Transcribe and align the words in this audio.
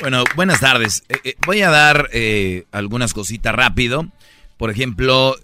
Bueno, 0.00 0.24
buenas 0.34 0.60
tardes. 0.60 1.04
Eh, 1.10 1.16
eh, 1.24 1.34
voy 1.44 1.60
a 1.60 1.68
dar 1.68 2.08
eh, 2.14 2.64
algunas 2.72 3.12
cositas 3.12 3.54
rápido. 3.54 4.08
Por 4.56 4.70
ejemplo, 4.70 5.36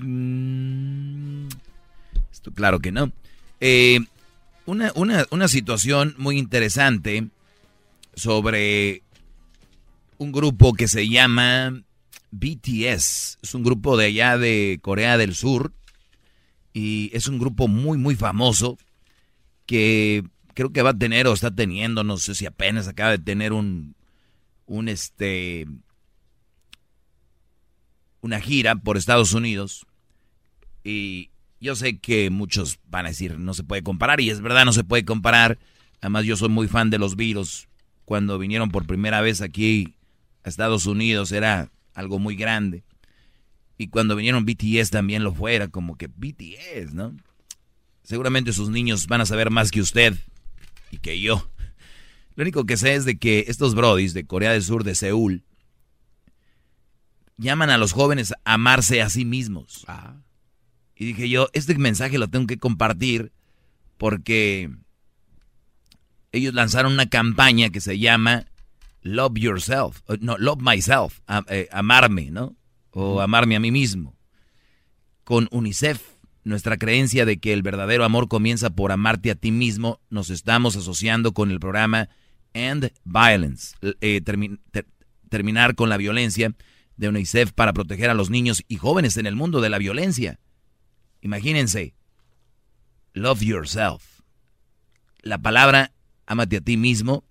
mm, 0.00 1.46
esto 2.32 2.52
claro 2.52 2.80
que 2.80 2.90
no. 2.90 3.12
Una, 4.66 4.90
una, 4.96 5.26
una 5.30 5.46
situación 5.46 6.16
muy 6.18 6.36
interesante 6.36 7.28
sobre 8.16 9.02
un 10.18 10.32
grupo 10.32 10.72
que 10.74 10.88
se 10.88 11.08
llama 11.08 11.84
BTS. 12.32 13.38
Es 13.42 13.54
un 13.54 13.62
grupo 13.62 13.96
de 13.96 14.06
allá 14.06 14.38
de 14.38 14.80
Corea 14.82 15.16
del 15.18 15.36
Sur. 15.36 15.72
Y 16.72 17.10
es 17.14 17.28
un 17.28 17.38
grupo 17.38 17.68
muy, 17.68 17.96
muy 17.96 18.16
famoso 18.16 18.76
que 19.66 20.24
creo 20.54 20.72
que 20.72 20.82
va 20.82 20.90
a 20.90 20.98
tener 20.98 21.26
o 21.26 21.32
está 21.32 21.54
teniendo, 21.54 22.04
no 22.04 22.16
sé 22.16 22.34
si 22.34 22.46
apenas 22.46 22.88
acaba 22.88 23.10
de 23.10 23.18
tener 23.18 23.52
un, 23.52 23.94
un 24.66 24.88
este, 24.88 25.66
una 28.20 28.40
gira 28.40 28.76
por 28.76 28.96
Estados 28.96 29.34
Unidos. 29.34 29.86
Y 30.82 31.30
yo 31.60 31.76
sé 31.76 31.98
que 31.98 32.30
muchos 32.30 32.78
van 32.88 33.06
a 33.06 33.10
decir, 33.10 33.38
no 33.38 33.54
se 33.54 33.64
puede 33.64 33.82
comparar, 33.82 34.20
y 34.20 34.30
es 34.30 34.40
verdad, 34.40 34.64
no 34.64 34.72
se 34.72 34.84
puede 34.84 35.04
comparar. 35.04 35.58
Además, 36.00 36.24
yo 36.24 36.36
soy 36.36 36.48
muy 36.48 36.68
fan 36.68 36.90
de 36.90 36.98
los 36.98 37.16
virus. 37.16 37.68
Cuando 38.04 38.38
vinieron 38.38 38.70
por 38.70 38.86
primera 38.86 39.20
vez 39.20 39.40
aquí 39.40 39.94
a 40.42 40.48
Estados 40.48 40.86
Unidos 40.86 41.32
era 41.32 41.70
algo 41.94 42.18
muy 42.18 42.36
grande. 42.36 42.84
Y 43.76 43.88
cuando 43.88 44.14
vinieron 44.14 44.44
BTS 44.44 44.90
también 44.90 45.24
lo 45.24 45.34
fuera, 45.34 45.68
como 45.68 45.96
que 45.96 46.06
BTS, 46.06 46.92
¿no? 46.92 47.16
Seguramente 48.02 48.52
sus 48.52 48.68
niños 48.68 49.06
van 49.06 49.22
a 49.22 49.26
saber 49.26 49.50
más 49.50 49.70
que 49.70 49.80
usted 49.80 50.14
y 50.94 50.98
que 50.98 51.20
yo. 51.20 51.50
Lo 52.36 52.42
único 52.42 52.64
que 52.64 52.76
sé 52.76 52.94
es 52.94 53.04
de 53.04 53.18
que 53.18 53.44
estos 53.48 53.74
brodis 53.74 54.14
de 54.14 54.26
Corea 54.26 54.52
del 54.52 54.62
Sur, 54.62 54.84
de 54.84 54.94
Seúl, 54.94 55.44
llaman 57.36 57.70
a 57.70 57.78
los 57.78 57.92
jóvenes 57.92 58.32
a 58.44 58.54
amarse 58.54 59.02
a 59.02 59.10
sí 59.10 59.24
mismos. 59.24 59.84
Ah. 59.86 60.16
Y 60.96 61.06
dije 61.06 61.28
yo, 61.28 61.48
este 61.52 61.76
mensaje 61.76 62.18
lo 62.18 62.28
tengo 62.28 62.46
que 62.46 62.58
compartir 62.58 63.32
porque 63.98 64.70
ellos 66.32 66.54
lanzaron 66.54 66.92
una 66.92 67.08
campaña 67.08 67.70
que 67.70 67.80
se 67.80 67.98
llama 67.98 68.46
Love 69.02 69.38
Yourself, 69.38 70.02
no, 70.20 70.36
Love 70.38 70.62
Myself, 70.62 71.20
eh, 71.48 71.68
amarme, 71.72 72.30
¿no? 72.30 72.56
o 72.94 73.20
amarme 73.20 73.56
a 73.56 73.60
mí 73.60 73.70
mismo. 73.70 74.16
Con 75.24 75.48
UNICEF, 75.50 76.13
nuestra 76.44 76.76
creencia 76.76 77.24
de 77.24 77.38
que 77.38 77.52
el 77.52 77.62
verdadero 77.62 78.04
amor 78.04 78.28
comienza 78.28 78.70
por 78.70 78.92
amarte 78.92 79.30
a 79.30 79.34
ti 79.34 79.50
mismo, 79.50 80.00
nos 80.10 80.30
estamos 80.30 80.76
asociando 80.76 81.32
con 81.32 81.50
el 81.50 81.58
programa 81.58 82.08
End 82.52 82.92
Violence, 83.04 83.74
eh, 84.00 84.20
terminar 85.28 85.74
con 85.74 85.88
la 85.88 85.96
violencia 85.96 86.54
de 86.96 87.08
UNICEF 87.08 87.52
para 87.52 87.72
proteger 87.72 88.10
a 88.10 88.14
los 88.14 88.30
niños 88.30 88.62
y 88.68 88.76
jóvenes 88.76 89.16
en 89.16 89.26
el 89.26 89.34
mundo 89.34 89.60
de 89.60 89.70
la 89.70 89.78
violencia. 89.78 90.38
Imagínense, 91.22 91.94
love 93.14 93.40
yourself. 93.40 94.20
La 95.22 95.38
palabra 95.38 95.92
amate 96.26 96.58
a 96.58 96.60
ti 96.60 96.76
mismo, 96.76 97.24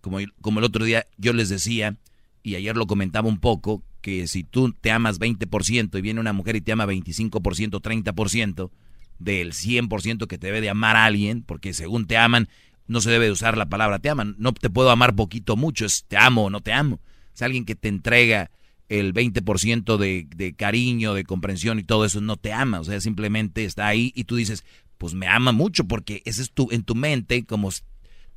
como, 0.00 0.18
como 0.40 0.58
el 0.58 0.64
otro 0.64 0.84
día 0.84 1.06
yo 1.16 1.32
les 1.32 1.48
decía, 1.48 1.96
y 2.42 2.56
ayer 2.56 2.76
lo 2.76 2.86
comentaba 2.86 3.28
un 3.28 3.38
poco, 3.38 3.82
que 4.00 4.26
si 4.28 4.44
tú 4.44 4.72
te 4.72 4.90
amas 4.90 5.18
20% 5.18 5.98
y 5.98 6.00
viene 6.00 6.20
una 6.20 6.32
mujer 6.32 6.56
y 6.56 6.60
te 6.60 6.72
ama 6.72 6.86
25%, 6.86 7.80
30% 7.80 8.70
del 9.18 9.52
100% 9.52 10.26
que 10.26 10.38
te 10.38 10.46
debe 10.46 10.60
de 10.60 10.70
amar 10.70 10.96
a 10.96 11.04
alguien, 11.04 11.42
porque 11.42 11.72
según 11.72 12.06
te 12.06 12.16
aman, 12.16 12.48
no 12.86 13.00
se 13.00 13.10
debe 13.10 13.26
de 13.26 13.32
usar 13.32 13.58
la 13.58 13.68
palabra 13.68 13.98
te 13.98 14.10
aman. 14.10 14.34
No 14.38 14.52
te 14.52 14.70
puedo 14.70 14.90
amar 14.90 15.14
poquito 15.14 15.56
mucho, 15.56 15.84
es 15.84 16.04
te 16.06 16.16
amo 16.16 16.44
o 16.44 16.50
no 16.50 16.60
te 16.60 16.72
amo. 16.72 17.00
Es 17.34 17.42
alguien 17.42 17.64
que 17.64 17.74
te 17.74 17.88
entrega 17.88 18.50
el 18.88 19.12
20% 19.12 19.98
de, 19.98 20.26
de 20.34 20.54
cariño, 20.54 21.12
de 21.12 21.24
comprensión 21.24 21.78
y 21.78 21.82
todo 21.82 22.04
eso, 22.04 22.20
no 22.20 22.36
te 22.36 22.52
ama. 22.52 22.80
O 22.80 22.84
sea, 22.84 23.00
simplemente 23.00 23.64
está 23.64 23.86
ahí 23.86 24.12
y 24.14 24.24
tú 24.24 24.36
dices, 24.36 24.64
pues 24.96 25.14
me 25.14 25.28
ama 25.28 25.52
mucho 25.52 25.84
porque 25.84 26.22
ese 26.24 26.42
es 26.42 26.50
tu, 26.50 26.68
en 26.70 26.82
tu 26.82 26.94
mente, 26.94 27.44
como 27.44 27.70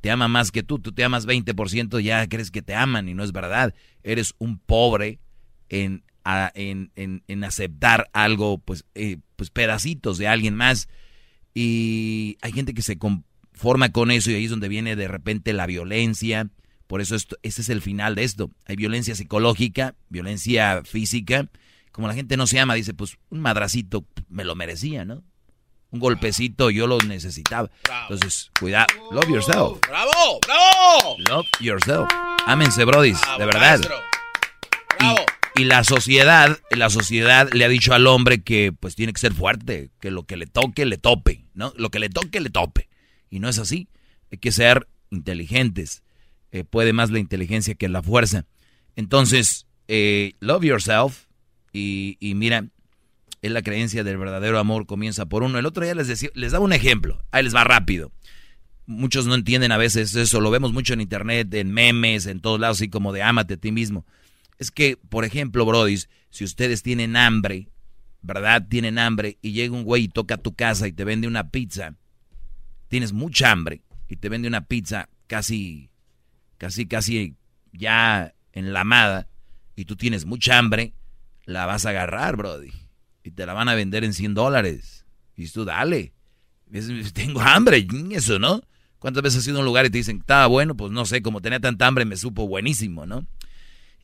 te 0.00 0.10
ama 0.10 0.28
más 0.28 0.50
que 0.50 0.62
tú, 0.62 0.78
tú 0.78 0.92
te 0.92 1.04
amas 1.04 1.26
20%, 1.26 2.00
ya 2.00 2.26
crees 2.28 2.50
que 2.50 2.60
te 2.60 2.74
aman 2.74 3.08
y 3.08 3.14
no 3.14 3.24
es 3.24 3.32
verdad. 3.32 3.74
Eres 4.02 4.34
un 4.38 4.58
pobre 4.58 5.20
en, 5.72 6.04
en, 6.94 7.22
en, 7.26 7.44
aceptar 7.44 8.08
algo, 8.12 8.58
pues, 8.58 8.84
eh, 8.94 9.16
pues 9.36 9.50
pedacitos 9.50 10.18
de 10.18 10.28
alguien 10.28 10.54
más. 10.54 10.88
Y 11.54 12.36
hay 12.42 12.52
gente 12.52 12.74
que 12.74 12.82
se 12.82 12.98
conforma 12.98 13.90
con 13.90 14.10
eso 14.10 14.30
y 14.30 14.34
ahí 14.34 14.44
es 14.44 14.50
donde 14.50 14.68
viene 14.68 14.96
de 14.96 15.08
repente 15.08 15.52
la 15.52 15.66
violencia. 15.66 16.48
Por 16.86 17.00
eso 17.00 17.16
esto, 17.16 17.36
ese 17.42 17.62
es 17.62 17.70
el 17.70 17.80
final 17.80 18.14
de 18.14 18.24
esto. 18.24 18.50
Hay 18.66 18.76
violencia 18.76 19.14
psicológica, 19.14 19.94
violencia 20.10 20.82
física. 20.84 21.48
Como 21.90 22.06
la 22.06 22.14
gente 22.14 22.36
no 22.36 22.46
se 22.46 22.60
ama, 22.60 22.74
dice, 22.74 22.94
pues 22.94 23.16
un 23.30 23.40
madracito 23.40 24.04
me 24.28 24.44
lo 24.44 24.54
merecía, 24.54 25.04
¿no? 25.04 25.22
Un 25.90 26.00
golpecito 26.00 26.70
yo 26.70 26.86
lo 26.86 26.98
necesitaba. 26.98 27.70
Entonces, 28.08 28.50
cuidado. 28.58 28.86
Love 29.10 29.28
yourself. 29.28 29.78
¡Bravo! 29.86 30.40
¡Bravo! 30.46 31.16
Love 31.28 31.48
yourself. 31.60 32.10
Ámense, 32.46 32.84
brodis, 32.86 33.20
de 33.38 33.44
verdad. 33.44 33.78
Bravo. 34.98 35.16
Y 35.54 35.64
la 35.64 35.84
sociedad, 35.84 36.58
la 36.70 36.88
sociedad 36.88 37.50
le 37.52 37.64
ha 37.64 37.68
dicho 37.68 37.92
al 37.92 38.06
hombre 38.06 38.42
que 38.42 38.72
pues 38.72 38.94
tiene 38.94 39.12
que 39.12 39.20
ser 39.20 39.34
fuerte, 39.34 39.90
que 40.00 40.10
lo 40.10 40.24
que 40.24 40.36
le 40.36 40.46
toque, 40.46 40.86
le 40.86 40.96
tope, 40.96 41.44
¿no? 41.54 41.74
Lo 41.76 41.90
que 41.90 41.98
le 41.98 42.08
toque, 42.08 42.40
le 42.40 42.50
tope. 42.50 42.88
Y 43.28 43.38
no 43.38 43.48
es 43.48 43.58
así. 43.58 43.88
Hay 44.30 44.38
que 44.38 44.50
ser 44.50 44.88
inteligentes. 45.10 46.02
Eh, 46.52 46.64
puede 46.64 46.92
más 46.92 47.10
la 47.10 47.18
inteligencia 47.18 47.74
que 47.74 47.88
la 47.88 48.02
fuerza. 48.02 48.46
Entonces, 48.96 49.66
eh, 49.88 50.34
love 50.40 50.64
yourself. 50.64 51.26
Y, 51.72 52.16
y, 52.18 52.34
mira, 52.34 52.66
es 53.42 53.50
la 53.50 53.62
creencia 53.62 54.04
del 54.04 54.18
verdadero 54.18 54.58
amor 54.58 54.86
comienza 54.86 55.26
por 55.26 55.42
uno. 55.42 55.58
El 55.58 55.66
otro 55.66 55.84
día 55.84 55.94
les 55.94 56.08
decía, 56.08 56.30
les 56.34 56.52
daba 56.52 56.64
un 56.64 56.72
ejemplo. 56.72 57.22
Ahí 57.30 57.42
les 57.42 57.54
va 57.54 57.64
rápido. 57.64 58.10
Muchos 58.86 59.26
no 59.26 59.34
entienden 59.34 59.72
a 59.72 59.76
veces 59.76 60.14
eso. 60.14 60.40
Lo 60.40 60.50
vemos 60.50 60.72
mucho 60.72 60.94
en 60.94 61.02
internet, 61.02 61.52
en 61.54 61.72
memes, 61.72 62.26
en 62.26 62.40
todos 62.40 62.58
lados, 62.58 62.78
así 62.78 62.88
como 62.88 63.12
de 63.12 63.22
ámate 63.22 63.54
a 63.54 63.56
ti 63.58 63.70
mismo. 63.70 64.06
Es 64.62 64.70
que, 64.70 64.96
por 64.96 65.24
ejemplo, 65.24 65.66
Brody, 65.66 65.98
si 66.30 66.44
ustedes 66.44 66.84
tienen 66.84 67.16
hambre, 67.16 67.68
¿verdad? 68.20 68.64
Tienen 68.68 68.96
hambre 68.96 69.36
y 69.42 69.50
llega 69.50 69.74
un 69.74 69.82
güey 69.82 70.04
y 70.04 70.08
toca 70.08 70.36
tu 70.36 70.54
casa 70.54 70.86
y 70.86 70.92
te 70.92 71.02
vende 71.02 71.26
una 71.26 71.50
pizza, 71.50 71.96
tienes 72.86 73.12
mucha 73.12 73.50
hambre 73.50 73.82
y 74.08 74.14
te 74.14 74.28
vende 74.28 74.46
una 74.46 74.66
pizza 74.66 75.08
casi, 75.26 75.90
casi, 76.58 76.86
casi 76.86 77.34
ya 77.72 78.36
enlamada 78.52 79.26
y 79.74 79.84
tú 79.84 79.96
tienes 79.96 80.26
mucha 80.26 80.58
hambre, 80.58 80.94
la 81.44 81.66
vas 81.66 81.84
a 81.84 81.88
agarrar, 81.88 82.36
Brody. 82.36 82.70
Y 83.24 83.32
te 83.32 83.46
la 83.46 83.54
van 83.54 83.68
a 83.68 83.74
vender 83.74 84.04
en 84.04 84.14
100 84.14 84.34
dólares. 84.34 85.04
Y 85.36 85.48
tú, 85.48 85.64
dale. 85.64 86.12
Tengo 87.14 87.40
hambre, 87.40 87.84
eso, 88.12 88.38
¿no? 88.38 88.60
¿Cuántas 89.00 89.24
veces 89.24 89.40
has 89.40 89.48
ido 89.48 89.56
a 89.56 89.60
un 89.60 89.66
lugar 89.66 89.86
y 89.86 89.90
te 89.90 89.98
dicen, 89.98 90.18
estaba 90.18 90.46
bueno? 90.46 90.76
Pues 90.76 90.92
no 90.92 91.04
sé, 91.04 91.20
como 91.20 91.40
tenía 91.40 91.58
tanta 91.58 91.88
hambre 91.88 92.04
me 92.04 92.16
supo 92.16 92.46
buenísimo, 92.46 93.06
¿no? 93.06 93.26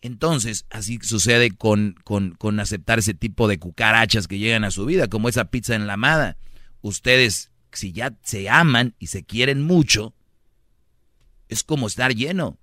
Entonces, 0.00 0.66
así 0.70 0.98
sucede 1.02 1.50
con, 1.50 1.96
con, 2.04 2.60
aceptar 2.60 3.00
ese 3.00 3.14
tipo 3.14 3.48
de 3.48 3.58
cucarachas 3.58 4.28
que 4.28 4.38
llegan 4.38 4.64
a 4.64 4.70
su 4.70 4.84
vida, 4.84 5.08
como 5.08 5.28
esa 5.28 5.46
pizza 5.46 5.74
enlamada. 5.74 6.36
Ustedes, 6.82 7.50
si 7.72 7.92
ya 7.92 8.16
se 8.22 8.48
aman 8.48 8.94
y 8.98 9.08
se 9.08 9.24
quieren 9.24 9.62
mucho, 9.62 10.14
es 11.48 11.64
como 11.64 11.88
estar 11.88 12.14
lleno. 12.14 12.58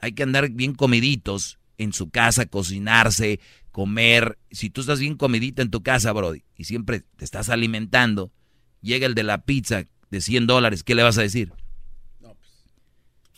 Hay 0.00 0.12
que 0.12 0.22
andar 0.22 0.50
bien 0.50 0.74
comiditos 0.74 1.58
en 1.78 1.92
su 1.92 2.10
casa, 2.10 2.46
cocinarse, 2.46 3.40
comer. 3.72 4.38
Si 4.50 4.70
tú 4.70 4.82
estás 4.82 5.00
bien 5.00 5.16
comidita 5.16 5.62
en 5.62 5.70
tu 5.70 5.82
casa, 5.82 6.12
Brody, 6.12 6.44
y 6.56 6.64
siempre 6.64 7.00
te 7.16 7.24
estás 7.24 7.48
alimentando, 7.48 8.32
llega 8.80 9.06
el 9.06 9.14
de 9.14 9.24
la 9.24 9.44
pizza 9.44 9.84
de 10.10 10.20
100 10.20 10.46
dólares, 10.46 10.84
¿qué 10.84 10.94
le 10.94 11.02
vas 11.02 11.18
a 11.18 11.22
decir? 11.22 11.52
No, 12.20 12.34
pues, 12.34 12.50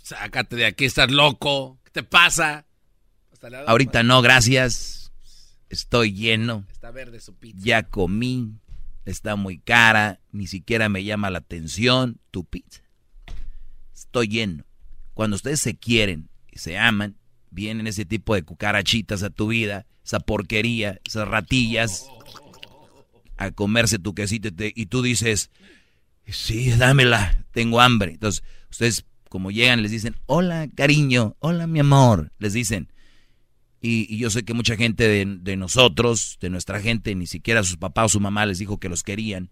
sácate 0.03 0.56
de 0.56 0.67
aquí, 0.67 0.85
estás 0.85 1.11
loco. 1.11 1.79
¿Qué 1.85 1.91
te 1.91 2.03
pasa? 2.03 2.67
Ahorita 3.67 4.02
no, 4.02 4.23
gracias. 4.23 5.12
Estoy 5.69 6.12
lleno. 6.12 6.64
Está 6.70 6.91
verde 6.91 7.20
su 7.20 7.35
pizza. 7.35 7.58
Ya 7.62 7.82
comí. 7.82 8.52
Está 9.05 9.37
muy 9.37 9.58
cara. 9.58 10.20
Ni 10.32 10.46
siquiera 10.46 10.88
me 10.88 11.05
llama 11.05 11.31
la 11.31 11.38
atención 11.38 12.19
tu 12.31 12.44
pizza. 12.44 12.82
Estoy 13.94 14.29
lleno. 14.29 14.64
Cuando 15.14 15.37
ustedes 15.37 15.61
se 15.61 15.76
quieren 15.76 16.29
se 16.56 16.79
aman, 16.79 17.17
vienen 17.50 17.87
ese 17.87 18.05
tipo 18.05 18.35
de 18.35 18.43
cucarachitas 18.43 19.23
a 19.23 19.31
tu 19.31 19.49
vida, 19.49 19.87
esa 20.05 20.20
porquería, 20.20 21.00
esas 21.05 21.29
ratillas, 21.29 22.06
a 23.37 23.50
comerse 23.50 23.99
tu 23.99 24.14
quesito 24.14 24.49
y 24.58 24.87
tú 24.87 25.02
dices, 25.02 25.50
sí, 26.26 26.70
dámela, 26.70 27.44
tengo 27.52 27.81
hambre. 27.81 28.12
Entonces, 28.12 28.44
ustedes 28.70 29.05
como 29.29 29.50
llegan 29.50 29.82
les 29.82 29.90
dicen, 29.90 30.17
hola 30.26 30.69
cariño, 30.75 31.37
hola 31.40 31.67
mi 31.67 31.81
amor, 31.81 32.31
les 32.38 32.52
dicen. 32.52 32.88
Y, 33.86 34.16
yo 34.16 34.31
sé 34.31 34.46
que 34.46 34.54
mucha 34.54 34.76
gente 34.76 35.06
de, 35.06 35.56
nosotros, 35.58 36.38
de 36.40 36.48
nuestra 36.48 36.81
gente, 36.81 37.14
ni 37.14 37.26
siquiera 37.26 37.62
sus 37.62 37.76
papás 37.76 38.06
o 38.06 38.08
su 38.08 38.20
mamá 38.20 38.46
les 38.46 38.58
dijo 38.58 38.78
que 38.78 38.88
los 38.88 39.02
querían. 39.02 39.50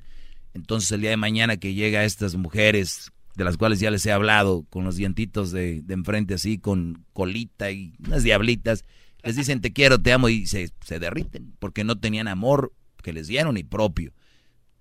Entonces 0.55 0.91
el 0.93 1.03
día 1.03 1.11
de 1.11 1.19
mañana 1.19 1.59
que 1.59 1.75
llega 1.75 2.07
estas 2.07 2.35
mujeres, 2.37 3.13
de 3.35 3.45
las 3.45 3.59
cuales 3.59 3.79
ya 3.79 3.91
les 3.91 4.07
he 4.07 4.11
hablado, 4.11 4.65
con 4.71 4.85
los 4.85 4.97
dientitos 4.97 5.53
de, 5.53 5.83
de 5.83 5.93
enfrente 5.93 6.33
así, 6.33 6.57
con 6.57 7.05
colita 7.13 7.73
y 7.73 7.93
unas 8.07 8.23
diablitas, 8.23 8.87
les 9.23 9.37
dicen 9.37 9.61
te 9.61 9.75
quiero, 9.75 10.01
te 10.01 10.15
amo 10.15 10.31
y 10.31 10.47
se, 10.47 10.71
se 10.81 10.99
derriten 10.99 11.55
porque 11.59 11.85
no 11.85 11.99
tenían 11.99 12.27
amor 12.27 12.73
que 13.03 13.13
les 13.13 13.27
dieron 13.27 13.59
y 13.59 13.65
propio. 13.65 14.15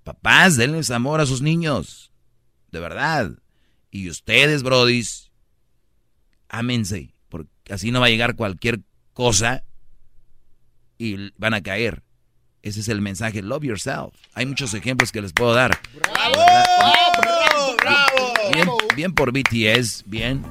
Papás, 0.06 0.56
denles 0.56 0.92
amor 0.92 1.20
a 1.20 1.26
sus 1.26 1.42
niños. 1.42 2.14
De 2.72 2.80
verdad. 2.80 3.34
Y 3.90 4.10
ustedes, 4.10 4.64
brodis, 4.64 5.30
ámense. 6.48 7.14
Porque 7.28 7.52
así 7.70 7.92
no 7.92 8.00
va 8.00 8.06
a 8.06 8.10
llegar 8.10 8.38
cualquier 8.38 8.80
cosa 9.22 9.64
y 10.98 11.32
van 11.38 11.54
a 11.54 11.62
caer. 11.62 12.02
Ese 12.64 12.80
es 12.80 12.88
el 12.88 13.02
mensaje. 13.02 13.44
Love 13.44 13.66
yourself. 13.66 14.16
Hay 14.34 14.48
muchos 14.48 14.74
ejemplos 14.74 15.12
que 15.12 15.22
les 15.22 15.32
puedo 15.32 15.54
dar. 15.54 15.80
¡Bravo! 15.94 16.34
¡Bravo! 16.82 17.76
¡Bravo! 17.78 18.34
Bien, 18.52 18.68
bien 18.96 19.14
por 19.14 19.32
BTS, 19.32 20.06
bien. 20.08 20.44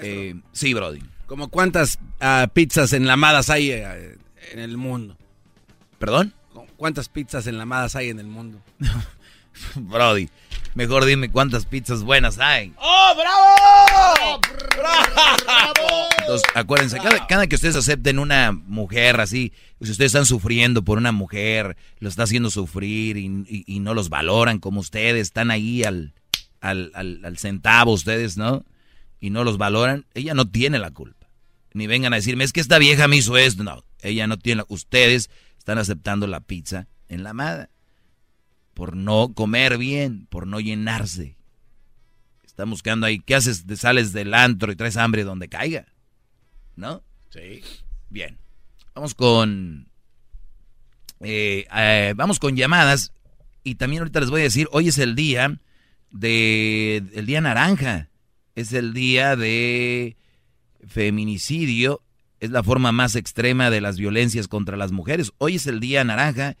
Eh, 0.00 0.34
sí, 0.52 0.72
Brody. 0.72 1.02
¿Como 1.26 1.48
cuántas 1.48 1.98
uh, 2.22 2.48
pizzas 2.54 2.94
enlamadas 2.94 3.50
hay 3.50 3.70
uh, 3.70 4.16
en 4.52 4.58
el 4.58 4.78
mundo? 4.78 5.18
¿Perdón? 5.98 6.32
¿Cuántas 6.78 7.10
pizzas 7.10 7.46
enlamadas 7.46 7.96
hay 7.96 8.08
en 8.08 8.18
el 8.18 8.28
mundo? 8.28 8.62
Brody, 9.74 10.28
mejor 10.74 11.04
dime 11.04 11.30
cuántas 11.30 11.66
pizzas 11.66 12.02
buenas 12.02 12.38
hay. 12.38 12.72
¡Oh, 12.76 13.14
bravo! 13.16 14.40
¡Bravo! 14.76 16.08
Entonces, 16.18 16.48
acuérdense, 16.54 16.98
cada, 17.28 17.46
que 17.46 17.56
ustedes 17.56 17.76
acepten 17.76 18.18
una 18.18 18.52
mujer 18.52 19.20
así, 19.20 19.52
si 19.80 19.90
ustedes 19.90 20.10
están 20.10 20.26
sufriendo 20.26 20.82
por 20.82 20.98
una 20.98 21.12
mujer, 21.12 21.76
lo 21.98 22.08
está 22.08 22.24
haciendo 22.24 22.50
sufrir 22.50 23.16
y, 23.16 23.80
no 23.80 23.94
los 23.94 24.08
valoran 24.08 24.58
como 24.58 24.80
ustedes, 24.80 25.22
están 25.22 25.50
ahí 25.50 25.82
al, 25.82 26.12
al, 26.60 26.92
al 26.94 27.38
centavo 27.38 27.92
ustedes, 27.92 28.36
¿no? 28.36 28.64
Y 29.20 29.30
no 29.30 29.44
los 29.44 29.58
valoran, 29.58 30.06
ella 30.14 30.34
no 30.34 30.48
tiene 30.48 30.78
la 30.78 30.90
culpa 30.90 31.20
ni 31.72 31.86
vengan 31.86 32.12
a 32.12 32.16
decirme, 32.16 32.44
es 32.44 32.52
que 32.52 32.60
esta 32.60 32.78
vieja 32.78 33.08
me 33.08 33.16
hizo 33.16 33.36
esto. 33.36 33.62
No, 33.62 33.84
ella 34.02 34.26
no 34.26 34.38
tiene, 34.38 34.64
ustedes 34.68 35.30
están 35.58 35.78
aceptando 35.78 36.26
la 36.26 36.40
pizza 36.40 36.86
en 37.08 37.22
la 37.22 37.30
amada. 37.30 37.70
Por 38.80 38.96
no 38.96 39.34
comer 39.34 39.76
bien, 39.76 40.26
por 40.30 40.46
no 40.46 40.58
llenarse. 40.58 41.36
Están 42.46 42.70
buscando 42.70 43.04
ahí, 43.04 43.20
¿qué 43.20 43.34
haces? 43.34 43.66
Te 43.66 43.76
sales 43.76 44.14
del 44.14 44.32
antro 44.32 44.72
y 44.72 44.74
traes 44.74 44.96
hambre 44.96 45.22
donde 45.22 45.50
caiga. 45.50 45.84
¿No? 46.76 47.02
Sí. 47.28 47.60
Bien. 48.08 48.38
Vamos 48.94 49.14
con... 49.14 49.90
Eh, 51.20 51.66
eh, 51.76 52.14
vamos 52.16 52.38
con 52.38 52.56
llamadas. 52.56 53.12
Y 53.64 53.74
también 53.74 54.00
ahorita 54.00 54.20
les 54.20 54.30
voy 54.30 54.40
a 54.40 54.44
decir, 54.44 54.66
hoy 54.72 54.88
es 54.88 54.96
el 54.96 55.14
día 55.14 55.60
de... 56.10 57.04
El 57.12 57.26
día 57.26 57.42
naranja. 57.42 58.08
Es 58.54 58.72
el 58.72 58.94
día 58.94 59.36
de 59.36 60.16
feminicidio 60.88 62.00
es 62.40 62.50
la 62.50 62.62
forma 62.62 62.90
más 62.90 63.14
extrema 63.16 63.68
de 63.68 63.82
las 63.82 63.98
violencias 63.98 64.48
contra 64.48 64.78
las 64.78 64.90
mujeres. 64.90 65.32
Hoy 65.36 65.56
es 65.56 65.66
el 65.66 65.78
día 65.78 66.02
naranja 66.02 66.56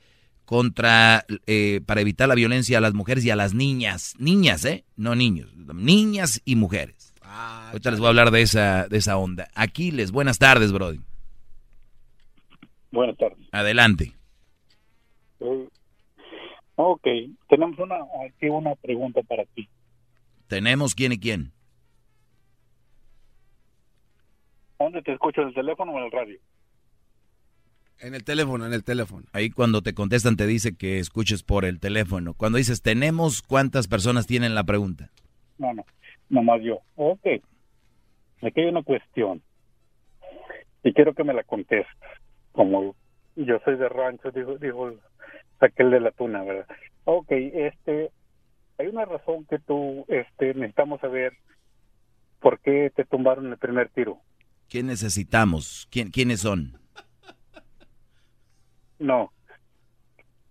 contra 0.50 1.24
eh, 1.46 1.80
para 1.86 2.00
evitar 2.00 2.28
la 2.28 2.34
violencia 2.34 2.78
a 2.78 2.80
las 2.80 2.92
mujeres 2.92 3.24
y 3.24 3.30
a 3.30 3.36
las 3.36 3.54
niñas, 3.54 4.16
niñas, 4.18 4.64
eh, 4.64 4.84
no 4.96 5.14
niños, 5.14 5.54
niñas 5.54 6.42
y 6.44 6.56
mujeres. 6.56 7.14
Ah, 7.22 7.68
Ahorita 7.68 7.92
les 7.92 8.00
voy 8.00 8.06
a 8.06 8.08
hablar 8.08 8.32
de 8.32 8.42
esa 8.42 8.88
de 8.88 8.98
esa 8.98 9.16
onda. 9.16 9.46
Aquiles, 9.54 10.10
buenas 10.10 10.40
tardes, 10.40 10.72
Brody. 10.72 10.98
Buenas 12.90 13.16
tardes. 13.16 13.38
Adelante. 13.52 14.12
Uh, 15.38 15.68
ok, 16.74 17.06
tenemos 17.48 17.78
una 17.78 17.98
aquí 18.26 18.48
una 18.48 18.74
pregunta 18.74 19.22
para 19.22 19.44
ti. 19.44 19.68
Tenemos 20.48 20.96
quién 20.96 21.12
y 21.12 21.20
quién. 21.20 21.52
¿Dónde 24.80 25.00
te 25.02 25.12
escucho? 25.12 25.42
¿En 25.42 25.48
el 25.48 25.54
teléfono 25.54 25.92
o 25.92 25.98
en 25.98 26.06
el 26.06 26.10
radio? 26.10 26.40
En 28.00 28.14
el 28.14 28.24
teléfono, 28.24 28.66
en 28.66 28.72
el 28.72 28.82
teléfono. 28.82 29.26
Ahí 29.32 29.50
cuando 29.50 29.82
te 29.82 29.92
contestan 29.92 30.36
te 30.36 30.46
dice 30.46 30.74
que 30.74 30.98
escuches 30.98 31.42
por 31.42 31.64
el 31.66 31.80
teléfono. 31.80 32.32
Cuando 32.34 32.58
dices 32.58 32.80
tenemos, 32.80 33.42
¿cuántas 33.42 33.88
personas 33.88 34.26
tienen 34.26 34.54
la 34.54 34.64
pregunta? 34.64 35.10
No, 35.58 35.74
no, 35.74 35.84
nomás 36.30 36.62
yo. 36.62 36.80
Ok. 36.96 37.26
Aquí 38.42 38.60
hay 38.60 38.66
una 38.66 38.82
cuestión. 38.82 39.42
Y 40.82 40.94
quiero 40.94 41.14
que 41.14 41.24
me 41.24 41.34
la 41.34 41.42
contestes. 41.44 41.94
Como 42.52 42.96
yo 43.36 43.58
soy 43.64 43.76
de 43.76 43.88
rancho, 43.88 44.30
digo, 44.30 44.56
digo, 44.56 44.92
aquel 45.60 45.90
de 45.90 46.00
la 46.00 46.10
tuna, 46.10 46.42
¿verdad? 46.42 46.66
Ok, 47.04 47.30
este, 47.30 48.10
hay 48.78 48.86
una 48.86 49.04
razón 49.04 49.44
que 49.44 49.58
tú, 49.58 50.04
este, 50.08 50.54
necesitamos 50.54 51.00
saber 51.00 51.34
por 52.40 52.60
qué 52.60 52.90
te 52.96 53.04
tumbaron 53.04 53.46
el 53.46 53.58
primer 53.58 53.90
tiro. 53.90 54.18
¿Quién 54.68 54.86
necesitamos? 54.86 55.86
¿Quién, 55.90 56.10
¿Quiénes 56.10 56.40
son? 56.40 56.79
No. 59.00 59.32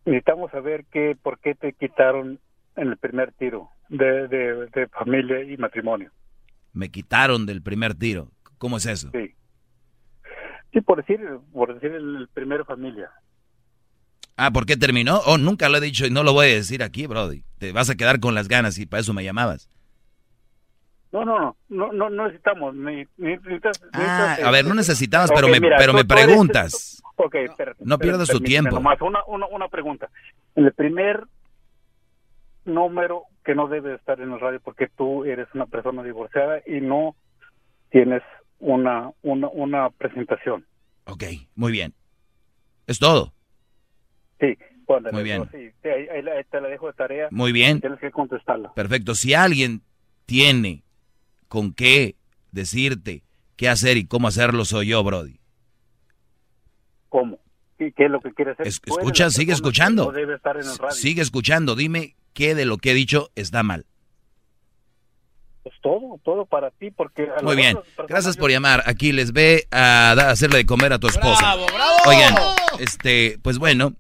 Necesitamos 0.06 0.52
saber 0.52 0.86
qué, 0.92 1.16
por 1.22 1.40
qué 1.40 1.56
te 1.56 1.72
quitaron 1.74 2.40
en 2.76 2.88
el 2.90 2.98
primer 2.98 3.32
tiro 3.34 3.70
de, 3.90 4.28
de, 4.28 4.88
familia 4.88 5.44
y 5.44 5.56
matrimonio. 5.58 6.12
Me 6.74 6.90
quitaron 6.90 7.46
del 7.46 7.62
primer 7.62 7.94
tiro. 7.94 8.32
¿Cómo 8.58 8.78
es 8.78 8.86
eso? 8.86 9.10
Sí. 9.14 9.36
Sí, 10.74 10.82
por 10.82 10.98
decir, 10.98 11.20
por 11.54 11.74
decir 11.74 11.92
el 11.92 12.28
primer 12.34 12.66
familia. 12.66 13.10
Ah, 14.36 14.52
¿por 14.52 14.66
qué 14.66 14.78
terminó? 14.78 15.20
Oh, 15.26 15.38
nunca 15.38 15.70
lo 15.70 15.78
he 15.78 15.82
dicho 15.82 16.06
y 16.06 16.12
no 16.12 16.24
lo 16.24 16.34
voy 16.34 16.48
a 16.48 16.56
decir 16.56 16.84
aquí, 16.84 17.08
Brody. 17.08 17.44
Te 17.58 17.72
vas 17.72 17.90
a 17.90 17.96
quedar 17.96 18.20
con 18.20 18.36
las 18.36 18.48
ganas 18.48 18.78
y 18.80 18.86
para 18.86 19.02
eso 19.02 19.14
me 19.14 19.24
llamabas. 19.24 19.70
No, 21.12 21.26
no, 21.26 21.56
no, 21.70 21.92
no, 21.92 22.10
no, 22.10 22.28
necesitamos. 22.28 22.76
ah, 23.94 24.38
a 24.44 24.52
ver, 24.52 24.66
no 24.66 24.76
necesitamos, 24.76 25.32
pero 25.34 25.48
me, 25.48 25.60
pero 25.60 25.94
me 25.94 26.06
preguntas. 26.06 27.02
no 27.80 27.98
pierdas 27.98 28.30
tu 28.30 28.40
tiempo. 28.40 28.76
Nomás 28.76 29.02
una, 29.02 29.20
una, 29.26 29.48
una 29.48 29.68
pregunta. 29.70 30.10
El 30.56 30.72
primer 30.74 31.24
número 32.66 33.24
que 33.44 33.56
no 33.56 33.68
debe 33.68 33.96
estar 33.96 34.22
en 34.22 34.32
el 34.32 34.40
radio 34.40 34.60
porque 34.60 34.88
tú 34.96 35.26
eres 35.26 35.48
una 35.56 35.66
persona 35.66 36.04
divorciada 36.04 36.62
y 36.68 36.82
no 36.82 37.16
tienes 37.90 38.22
una, 38.60 39.12
una, 39.24 39.48
una 39.48 39.90
presentación. 39.90 40.66
Ok, 41.06 41.24
muy 41.56 41.72
bien. 41.72 41.94
¿Es 42.86 43.00
todo? 43.00 43.34
Sí. 44.40 44.58
Muy 45.12 45.24
bien. 45.24 45.48
Sí, 45.52 45.72
ahí, 45.88 46.08
ahí, 46.10 46.44
te 46.50 46.60
la 46.60 46.68
dejo 46.68 46.88
de 46.88 46.94
tarea. 46.94 47.28
Muy 47.30 47.52
bien. 47.52 47.80
Tienes 47.80 48.00
que 48.00 48.10
contestarla. 48.10 48.74
Perfecto. 48.74 49.14
Si 49.14 49.36
alguien 49.36 49.84
tiene 50.26 50.84
con 51.50 51.74
qué 51.74 52.16
decirte 52.52 53.24
qué 53.58 53.68
hacer 53.68 53.98
y 53.98 54.06
cómo 54.06 54.30
hacerlo 54.30 54.64
soy 54.64 54.88
yo, 54.88 55.04
Brody. 55.04 55.42
¿Cómo? 57.10 57.40
¿Qué, 57.78 57.94
es 57.98 58.12
lo 58.12 58.22
que 58.22 58.32
quieres 58.34 58.54
hacer? 58.54 58.68
escucha, 58.68 59.30
sigue 59.30 59.52
escuchando. 59.52 60.14
Sigue 60.92 61.22
escuchando. 61.22 61.76
Dime 61.76 62.16
qué 62.34 62.56
de 62.56 62.66
lo 62.66 62.78
que 62.78 62.92
he 62.92 62.94
dicho 62.94 63.32
está 63.36 63.64
mal. 63.64 63.86
Pues 65.64 65.76
todo, 65.82 66.20
todo 66.24 66.46
para 66.46 66.72
ti, 66.72 66.92
porque... 66.92 67.28
Muy 67.44 67.56
bien, 67.56 67.78
gracias 68.08 68.38
por 68.38 68.50
llamar. 68.50 68.84
Aquí 68.86 69.12
les 69.12 69.34
ve 69.34 69.68
a 69.72 70.12
hacerle 70.30 70.60
de 70.60 70.66
comer 70.66 70.94
a 70.94 71.00
tu 71.00 71.08
esposa. 71.08 71.40
¡Bravo, 71.40 71.66
bravo! 71.68 71.96
Oigan, 72.06 72.36
este, 72.80 73.40
pues 73.42 73.58
bueno, 73.58 73.94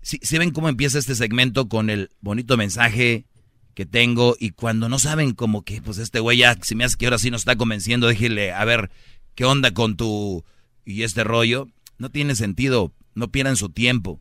si, 0.00 0.18
si 0.18 0.38
ven 0.38 0.52
cómo 0.52 0.68
empieza 0.68 0.98
este 0.98 1.14
segmento 1.14 1.68
con 1.68 1.90
el 1.90 2.10
bonito 2.20 2.56
mensaje 2.56 3.26
que 3.74 3.86
tengo 3.86 4.36
y 4.38 4.50
cuando 4.50 4.88
no 4.88 4.98
saben 4.98 5.32
como 5.32 5.62
que, 5.62 5.80
pues 5.80 5.98
este 5.98 6.20
güey 6.20 6.38
ya, 6.38 6.56
si 6.62 6.74
me 6.74 6.84
hace 6.84 6.96
que 6.96 7.06
ahora 7.06 7.18
sí 7.18 7.30
nos 7.30 7.42
está 7.42 7.56
convenciendo, 7.56 8.06
déjele 8.06 8.52
a 8.52 8.64
ver 8.64 8.90
qué 9.34 9.44
onda 9.44 9.72
con 9.72 9.96
tu 9.96 10.44
y 10.84 11.02
este 11.02 11.24
rollo, 11.24 11.68
no 11.98 12.10
tiene 12.10 12.34
sentido, 12.34 12.92
no 13.14 13.28
pierdan 13.28 13.56
su 13.56 13.70
tiempo, 13.70 14.20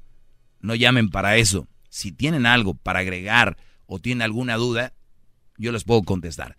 no 0.60 0.76
llamen 0.76 1.10
para 1.10 1.38
eso. 1.38 1.68
Si 1.90 2.12
tienen 2.12 2.46
algo 2.46 2.76
para 2.76 3.00
agregar 3.00 3.58
o 3.86 4.00
tienen 4.00 4.22
alguna 4.22 4.56
duda, 4.56 4.94
yo 5.58 5.72
les 5.72 5.84
puedo 5.84 6.04
contestar. 6.04 6.58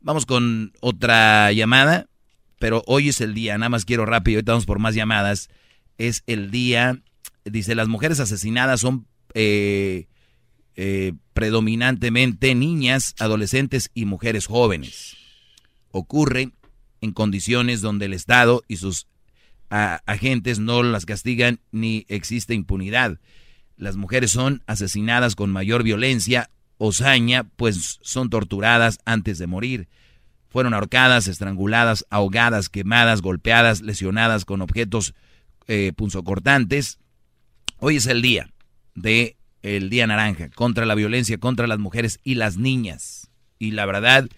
Vamos 0.00 0.26
con 0.26 0.72
otra 0.80 1.50
llamada, 1.52 2.06
pero 2.58 2.82
hoy 2.86 3.08
es 3.08 3.20
el 3.20 3.34
día, 3.34 3.58
nada 3.58 3.70
más 3.70 3.84
quiero 3.84 4.06
rápido, 4.06 4.38
ahorita 4.38 4.52
vamos 4.52 4.66
por 4.66 4.78
más 4.78 4.94
llamadas. 4.94 5.48
Es 5.96 6.22
el 6.26 6.50
día, 6.50 7.00
dice, 7.44 7.74
las 7.74 7.88
mujeres 7.88 8.20
asesinadas 8.20 8.80
son 8.80 9.06
eh, 9.34 10.06
eh, 10.80 11.14
predominantemente 11.32 12.54
niñas, 12.54 13.16
adolescentes 13.18 13.90
y 13.94 14.04
mujeres 14.04 14.46
jóvenes. 14.46 15.16
Ocurre 15.90 16.52
en 17.00 17.10
condiciones 17.10 17.80
donde 17.80 18.04
el 18.04 18.12
Estado 18.12 18.62
y 18.68 18.76
sus 18.76 19.08
agentes 19.70 20.60
no 20.60 20.84
las 20.84 21.04
castigan 21.04 21.58
ni 21.72 22.06
existe 22.06 22.54
impunidad. 22.54 23.18
Las 23.76 23.96
mujeres 23.96 24.30
son 24.30 24.62
asesinadas 24.68 25.34
con 25.34 25.50
mayor 25.50 25.82
violencia 25.82 26.48
o 26.76 26.92
saña, 26.92 27.42
pues 27.56 27.98
son 28.00 28.30
torturadas 28.30 29.00
antes 29.04 29.38
de 29.38 29.48
morir. 29.48 29.88
Fueron 30.48 30.74
ahorcadas, 30.74 31.26
estranguladas, 31.26 32.06
ahogadas, 32.08 32.68
quemadas, 32.68 33.20
golpeadas, 33.20 33.80
lesionadas 33.80 34.44
con 34.44 34.62
objetos 34.62 35.12
eh, 35.66 35.92
punzocortantes. 35.96 37.00
Hoy 37.78 37.96
es 37.96 38.06
el 38.06 38.22
día 38.22 38.48
de 38.94 39.37
el 39.62 39.90
Día 39.90 40.06
Naranja 40.06 40.48
contra 40.50 40.86
la 40.86 40.94
violencia 40.94 41.38
contra 41.38 41.66
las 41.66 41.78
mujeres 41.78 42.20
y 42.22 42.34
las 42.34 42.56
niñas. 42.56 43.30
Y 43.58 43.72
la 43.72 43.86
verdad, 43.86 44.28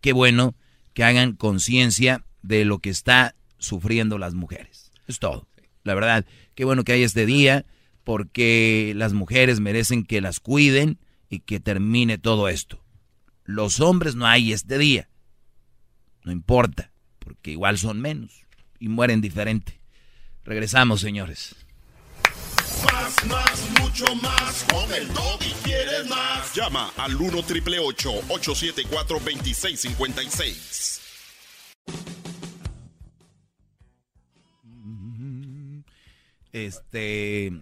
qué 0.00 0.12
bueno 0.12 0.54
que 0.92 1.04
hagan 1.04 1.34
conciencia 1.34 2.24
de 2.42 2.64
lo 2.64 2.78
que 2.78 2.90
está 2.90 3.34
sufriendo 3.58 4.18
las 4.18 4.34
mujeres. 4.34 4.92
Es 5.06 5.18
todo. 5.18 5.48
La 5.82 5.94
verdad, 5.94 6.24
qué 6.54 6.64
bueno 6.64 6.84
que 6.84 6.92
hay 6.92 7.02
este 7.02 7.26
día 7.26 7.66
porque 8.04 8.92
las 8.96 9.12
mujeres 9.12 9.60
merecen 9.60 10.04
que 10.04 10.20
las 10.20 10.40
cuiden 10.40 10.98
y 11.28 11.40
que 11.40 11.60
termine 11.60 12.18
todo 12.18 12.48
esto. 12.48 12.84
Los 13.44 13.80
hombres 13.80 14.14
no 14.14 14.26
hay 14.26 14.52
este 14.52 14.78
día. 14.78 15.08
No 16.22 16.32
importa, 16.32 16.92
porque 17.18 17.50
igual 17.50 17.78
son 17.78 18.00
menos 18.00 18.44
y 18.78 18.88
mueren 18.88 19.20
diferente. 19.20 19.80
Regresamos, 20.44 21.00
señores. 21.00 21.56
Más, 22.84 23.26
más, 23.26 23.80
mucho 23.80 24.14
más. 24.16 24.64
Con 24.72 24.92
el 24.92 25.08
y 25.40 25.52
quieres 25.64 26.08
más. 26.08 26.54
Llama 26.54 26.92
al 26.96 27.16
1 27.16 27.42
triple 27.44 27.78
874 27.78 29.18
2656. 29.18 31.00
Este, 36.52 37.52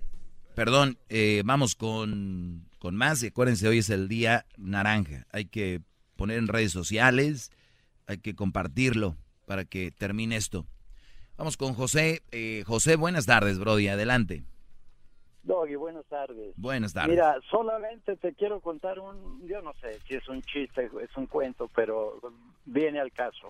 perdón, 0.54 0.98
eh, 1.08 1.42
vamos 1.44 1.74
con, 1.74 2.68
con 2.78 2.94
más. 2.94 3.22
Y 3.22 3.28
acuérdense, 3.28 3.68
hoy 3.68 3.78
es 3.78 3.90
el 3.90 4.08
día 4.08 4.46
naranja. 4.56 5.26
Hay 5.32 5.46
que 5.46 5.80
poner 6.16 6.38
en 6.38 6.48
redes 6.48 6.72
sociales, 6.72 7.50
hay 8.06 8.18
que 8.18 8.34
compartirlo 8.34 9.16
para 9.46 9.64
que 9.64 9.90
termine 9.90 10.36
esto. 10.36 10.66
Vamos 11.36 11.56
con 11.56 11.74
José. 11.74 12.22
Eh, 12.30 12.62
José, 12.66 12.96
buenas 12.96 13.26
tardes, 13.26 13.58
Brody. 13.58 13.88
Adelante. 13.88 14.44
Doggy, 15.42 15.74
buenas 15.74 16.04
tardes. 16.06 16.54
Buenas 16.56 16.92
tardes. 16.92 17.10
Mira, 17.10 17.36
solamente 17.50 18.16
te 18.16 18.34
quiero 18.34 18.60
contar 18.60 18.98
un, 18.98 19.46
yo 19.46 19.60
no 19.60 19.72
sé 19.80 19.98
si 20.06 20.14
es 20.14 20.28
un 20.28 20.42
chiste, 20.42 20.90
es 21.02 21.16
un 21.16 21.26
cuento, 21.26 21.68
pero 21.74 22.18
viene 22.64 23.00
al 23.00 23.12
caso. 23.12 23.48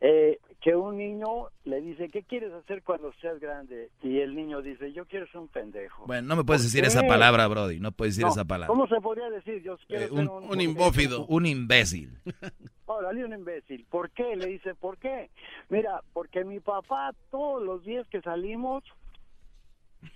Eh, 0.00 0.38
que 0.60 0.76
un 0.76 0.98
niño 0.98 1.48
le 1.64 1.80
dice, 1.80 2.08
¿qué 2.10 2.22
quieres 2.22 2.52
hacer 2.52 2.82
cuando 2.82 3.12
seas 3.14 3.40
grande? 3.40 3.88
Y 4.02 4.20
el 4.20 4.34
niño 4.34 4.60
dice, 4.60 4.92
yo 4.92 5.06
quiero 5.06 5.26
ser 5.28 5.38
un 5.38 5.48
pendejo. 5.48 6.04
Bueno, 6.06 6.28
no 6.28 6.36
me 6.36 6.44
puedes 6.44 6.62
decir 6.64 6.84
esa 6.84 7.02
palabra, 7.06 7.46
Brody, 7.46 7.80
no 7.80 7.92
puedes 7.92 8.16
decir 8.16 8.28
esa 8.28 8.44
palabra. 8.44 8.66
¿Cómo 8.66 8.86
se 8.88 9.00
podría 9.00 9.30
decir? 9.30 9.62
Yo 9.62 9.78
quiero 9.86 10.04
eh, 10.04 10.08
ser 10.08 10.18
un, 10.18 10.28
un, 10.28 10.50
un 10.50 10.60
imbófido. 10.60 11.24
Un 11.26 11.46
imbécil. 11.46 12.18
Órale, 12.86 13.24
un 13.24 13.32
imbécil. 13.32 13.86
¿Por 13.88 14.10
qué? 14.10 14.36
Le 14.36 14.46
dice, 14.46 14.74
¿por 14.74 14.98
qué? 14.98 15.30
Mira, 15.70 16.02
porque 16.12 16.44
mi 16.44 16.60
papá 16.60 17.12
todos 17.30 17.62
los 17.62 17.82
días 17.84 18.06
que 18.08 18.20
salimos 18.20 18.84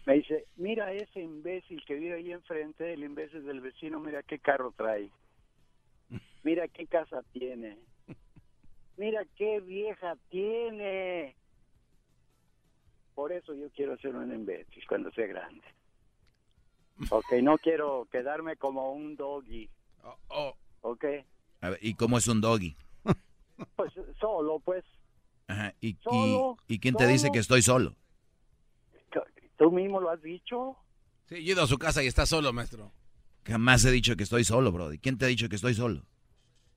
me 0.06 0.14
dice, 0.14 0.46
mira 0.56 0.92
ese 0.92 1.20
imbécil 1.20 1.84
que 1.84 1.94
vive 1.94 2.16
ahí 2.16 2.32
enfrente, 2.32 2.92
el 2.92 3.04
imbécil 3.04 3.44
del 3.44 3.60
vecino, 3.60 4.00
mira 4.00 4.22
qué 4.22 4.38
carro 4.38 4.72
trae. 4.76 5.10
Mira 6.42 6.68
qué 6.68 6.86
casa 6.86 7.22
tiene 7.32 7.76
mira 9.00 9.24
qué 9.36 9.60
vieja 9.60 10.16
tiene. 10.28 11.34
Por 13.14 13.32
eso 13.32 13.54
yo 13.54 13.70
quiero 13.70 13.96
ser 13.96 14.14
un 14.14 14.32
imbécil 14.32 14.84
cuando 14.86 15.10
sea 15.12 15.26
grande. 15.26 15.64
Ok, 17.08 17.32
no 17.42 17.56
quiero 17.56 18.06
quedarme 18.12 18.56
como 18.56 18.92
un 18.92 19.16
doggy. 19.16 19.70
Oh, 20.04 20.16
oh. 20.28 20.54
Ok. 20.82 21.04
¿y 21.80 21.94
cómo 21.94 22.18
es 22.18 22.28
un 22.28 22.40
doggy? 22.40 22.76
Pues 23.76 23.92
solo, 24.18 24.58
pues. 24.60 24.84
Ajá. 25.46 25.74
¿Y, 25.82 25.98
y, 26.66 26.78
quién 26.78 26.94
te 26.94 27.06
dice 27.06 27.30
que 27.30 27.40
estoy 27.40 27.60
solo? 27.60 27.94
¿Tú 29.60 29.70
mismo 29.70 30.00
lo 30.00 30.08
has 30.08 30.22
dicho? 30.22 30.74
Sí, 31.28 31.44
yo 31.44 31.50
he 31.50 31.52
ido 31.52 31.62
a 31.62 31.66
su 31.66 31.76
casa 31.76 32.02
y 32.02 32.06
está 32.06 32.24
solo, 32.24 32.50
maestro. 32.50 32.92
Jamás 33.46 33.84
he 33.84 33.90
dicho 33.90 34.16
que 34.16 34.22
estoy 34.22 34.42
solo, 34.42 34.72
Brody. 34.72 34.98
¿Quién 34.98 35.18
te 35.18 35.26
ha 35.26 35.28
dicho 35.28 35.50
que 35.50 35.56
estoy 35.56 35.74
solo? 35.74 36.06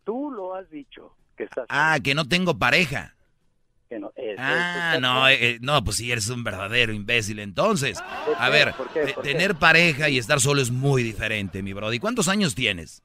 Tú 0.04 0.30
lo 0.30 0.54
has 0.54 0.70
dicho. 0.70 1.16
Ah, 1.70 1.98
que 2.04 2.14
no 2.14 2.28
tengo 2.28 2.60
pareja. 2.60 3.16
Que 3.88 4.00
no, 4.00 4.12
ah, 4.38 4.98
no, 5.00 5.30
eh, 5.30 5.60
no, 5.62 5.82
pues 5.82 5.96
sí, 5.96 6.12
eres 6.12 6.28
un 6.28 6.44
verdadero 6.44 6.92
imbécil. 6.92 7.40
Entonces, 7.40 8.04
a 8.38 8.50
ver, 8.50 8.74
tener 9.24 9.56
pareja 9.56 10.10
y 10.10 10.18
estar 10.18 10.42
solo 10.42 10.62
es 10.62 10.70
muy 10.70 11.04
diferente, 11.04 11.64
mi 11.64 11.72
brody. 11.72 12.00
¿Cuántos 12.00 12.28
años 12.28 12.54
tienes? 12.54 13.02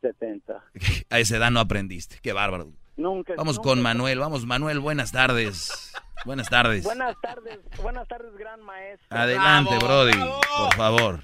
70. 0.00 0.64
A 1.10 1.20
esa 1.20 1.36
edad 1.36 1.52
no 1.52 1.60
aprendiste, 1.60 2.16
qué 2.20 2.32
bárbaro. 2.32 2.72
Nunca. 2.98 3.34
Vamos 3.36 3.60
con 3.60 3.80
Manuel, 3.80 4.18
vamos 4.18 4.44
Manuel, 4.44 4.80
buenas 4.80 5.12
tardes. 5.12 5.92
Buenas 6.24 6.50
tardes. 6.50 6.82
Buenas 6.82 7.16
tardes, 7.20 7.60
buenas 7.80 8.08
tardes, 8.08 8.36
gran 8.36 8.60
maestro. 8.60 9.06
Adelante, 9.16 9.78
Brody, 9.78 10.18
por 10.18 10.74
favor. 10.74 11.20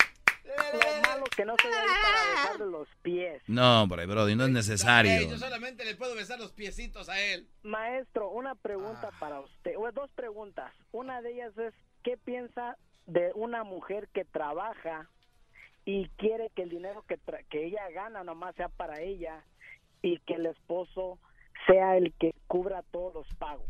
Lo 0.46 1.02
malo 1.02 1.24
que 1.36 1.44
no 1.44 1.56
se 1.60 1.66
ahí 1.66 1.72
para 2.00 2.30
besarle 2.30 2.66
los 2.70 2.88
pies. 3.02 3.42
No, 3.48 3.82
hombre, 3.82 4.06
Brody, 4.06 4.36
no 4.36 4.44
es 4.44 4.50
necesario. 4.50 5.28
yo 5.28 5.36
solamente 5.36 5.84
le 5.84 5.96
puedo 5.96 6.14
besar 6.14 6.38
los 6.38 6.52
piecitos 6.52 7.08
a 7.08 7.20
él. 7.20 7.48
Maestro, 7.64 8.30
una 8.30 8.54
pregunta 8.54 9.10
ah. 9.12 9.16
para 9.18 9.40
usted. 9.40 9.72
O 9.76 9.90
dos 9.90 10.10
preguntas. 10.14 10.72
Una 10.92 11.22
de 11.22 11.32
ellas 11.32 11.58
es, 11.58 11.74
¿qué 12.04 12.16
piensa 12.16 12.76
de 13.06 13.32
una 13.34 13.64
mujer 13.64 14.08
que 14.14 14.24
trabaja 14.24 15.10
y 15.84 16.08
quiere 16.18 16.50
que 16.54 16.62
el 16.62 16.70
dinero 16.70 17.04
que, 17.08 17.18
que 17.50 17.66
ella 17.66 17.82
gana 17.92 18.22
nomás 18.22 18.54
sea 18.54 18.68
para 18.68 19.00
ella 19.00 19.44
y 20.02 20.20
que 20.20 20.34
el 20.34 20.46
esposo 20.46 21.18
sea 21.66 21.96
el 21.96 22.12
que 22.18 22.34
cubra 22.46 22.82
todos 22.90 23.14
los 23.14 23.26
pagos? 23.38 23.66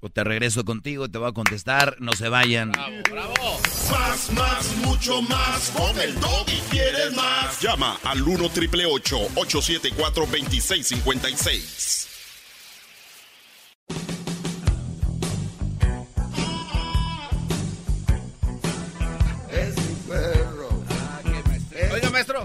O 0.00 0.10
te 0.10 0.24
regreso 0.24 0.64
contigo, 0.64 1.08
te 1.08 1.18
voy 1.18 1.28
a 1.28 1.32
contestar, 1.32 1.96
no 2.00 2.12
se 2.12 2.28
vayan. 2.28 2.72
Bravo, 2.72 2.96
bravo. 3.10 3.60
Más, 3.90 4.30
más, 4.32 4.76
mucho 4.84 5.22
más. 5.22 5.70
Con 5.70 5.98
el 5.98 6.14
y 6.14 6.60
quieres 6.70 7.16
más. 7.16 7.60
Llama 7.60 7.98
al 8.04 8.22
1 8.22 8.48
triple 8.50 8.84
874 8.86 10.26
2656. 10.26 12.15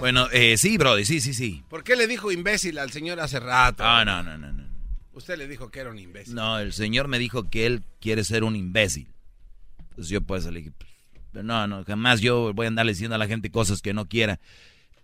Bueno, 0.00 0.28
eh, 0.32 0.56
sí, 0.56 0.78
Brody, 0.78 1.04
sí, 1.04 1.20
sí, 1.20 1.34
sí. 1.34 1.62
¿Por 1.68 1.84
qué 1.84 1.96
le 1.96 2.06
dijo 2.06 2.32
imbécil 2.32 2.78
al 2.78 2.90
señor 2.90 3.20
hace 3.20 3.40
rato? 3.40 3.82
Ah, 3.84 4.04
no, 4.04 4.22
no, 4.22 4.38
no, 4.38 4.52
no. 4.52 4.62
Usted 5.12 5.36
le 5.36 5.46
dijo 5.46 5.70
que 5.70 5.80
era 5.80 5.90
un 5.90 5.98
imbécil. 5.98 6.34
No, 6.34 6.58
el 6.58 6.72
señor 6.72 7.08
me 7.08 7.18
dijo 7.18 7.50
que 7.50 7.66
él 7.66 7.82
quiere 8.00 8.24
ser 8.24 8.44
un 8.44 8.56
imbécil. 8.56 9.08
Entonces 9.90 10.08
yo 10.08 10.22
pues 10.22 10.46
le 10.46 10.60
dije, 10.60 10.72
pues, 11.32 11.44
no, 11.44 11.66
no, 11.66 11.84
jamás 11.84 12.20
yo 12.20 12.52
voy 12.54 12.66
a 12.66 12.68
andar 12.68 12.86
diciendo 12.86 13.14
a 13.14 13.18
la 13.18 13.26
gente 13.26 13.50
cosas 13.50 13.82
que 13.82 13.92
no 13.92 14.08
quiera. 14.08 14.40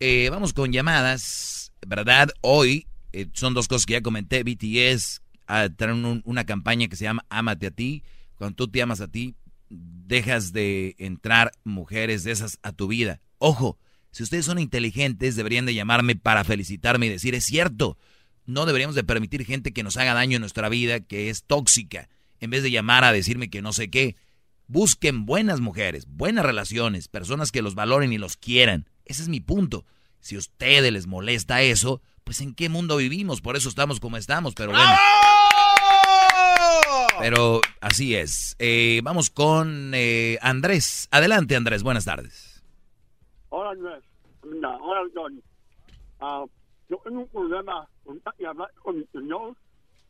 Eh, 0.01 0.29
vamos 0.31 0.53
con 0.53 0.73
llamadas, 0.73 1.73
¿verdad? 1.87 2.31
Hoy 2.41 2.87
eh, 3.13 3.27
son 3.33 3.55
dos 3.55 3.69
cosas 3.69 3.85
que 3.85 3.95
ya 3.95 4.03
comenté. 4.03 4.43
BTS 4.43 5.23
a 5.47 5.69
traen 5.69 6.23
una 6.25 6.45
campaña 6.45 6.89
que 6.89 6.97
se 6.97 7.05
llama 7.05 7.25
Ámate 7.29 7.67
a 7.67 7.71
ti. 7.71 8.03
Cuando 8.37 8.55
tú 8.55 8.69
te 8.69 8.81
amas 8.81 9.01
a 9.01 9.09
ti, 9.09 9.35
dejas 9.69 10.53
de 10.53 10.95
entrar 10.99 11.53
mujeres 11.65 12.25
de 12.25 12.33
esas 12.33 12.59
a 12.63 12.73
tu 12.73 12.89
vida. 12.89 13.21
Ojo, 13.39 13.79
si 14.11 14.23
ustedes 14.23 14.47
son 14.47 14.59
inteligentes, 14.59 15.37
deberían 15.37 15.67
de 15.67 15.75
llamarme 15.75 16.17
para 16.17 16.45
felicitarme 16.45 17.07
y 17.07 17.11
decir, 17.11 17.35
es 17.35 17.45
cierto, 17.45 17.99
no 18.47 18.67
deberíamos 18.67 18.95
de 18.95 19.05
permitir 19.05 19.45
gente 19.45 19.73
que 19.73 19.83
nos 19.83 19.97
haga 19.97 20.15
daño 20.15 20.37
en 20.37 20.41
nuestra 20.41 20.69
vida, 20.69 21.01
que 21.01 21.31
es 21.31 21.45
tóxica, 21.45 22.09
en 22.41 22.51
vez 22.51 22.63
de 22.63 22.71
llamar 22.71 23.05
a 23.05 23.13
decirme 23.13 23.51
que 23.51 23.63
no 23.63 23.73
sé 23.73 23.91
qué. 23.91 24.17
Busquen 24.67 25.27
buenas 25.27 25.61
mujeres, 25.61 26.07
buenas 26.07 26.45
relaciones, 26.45 27.09
personas 27.09 27.53
que 27.53 27.63
los 27.63 27.75
valoren 27.75 28.13
y 28.13 28.19
los 28.19 28.37
quieran. 28.37 28.89
Ese 29.05 29.23
es 29.23 29.29
mi 29.29 29.41
punto. 29.41 29.85
Si 30.21 30.37
a 30.37 30.39
ustedes 30.39 30.93
les 30.93 31.07
molesta 31.07 31.63
eso, 31.63 32.03
pues 32.25 32.41
en 32.41 32.55
qué 32.55 32.69
mundo 32.69 32.97
vivimos, 32.97 33.41
por 33.41 33.57
eso 33.57 33.69
estamos 33.69 34.01
como 34.01 34.17
estamos, 34.17 34.55
pero 34.55 34.73
bueno. 34.73 34.95
Pero 37.19 37.61
así 37.81 38.15
es. 38.15 38.55
Eh, 38.59 39.01
vamos 39.03 39.31
con 39.31 39.93
eh, 39.95 40.39
Andrés. 40.41 41.09
Adelante, 41.11 41.57
Andrés. 41.57 41.83
Buenas 41.83 42.05
tardes. 42.05 42.48
Hola, 43.51 43.71
Andrés. 43.71 44.05
hola, 44.43 45.01
Don. 45.15 45.43
Ah, 46.21 46.45
yo 46.89 47.01
tengo 47.05 47.21
un 47.21 47.29
problema 47.29 47.89
con 48.05 48.21
y 48.39 48.45
hablar 48.45 48.71
con 48.83 48.97
el 48.97 49.09
señor 49.13 49.55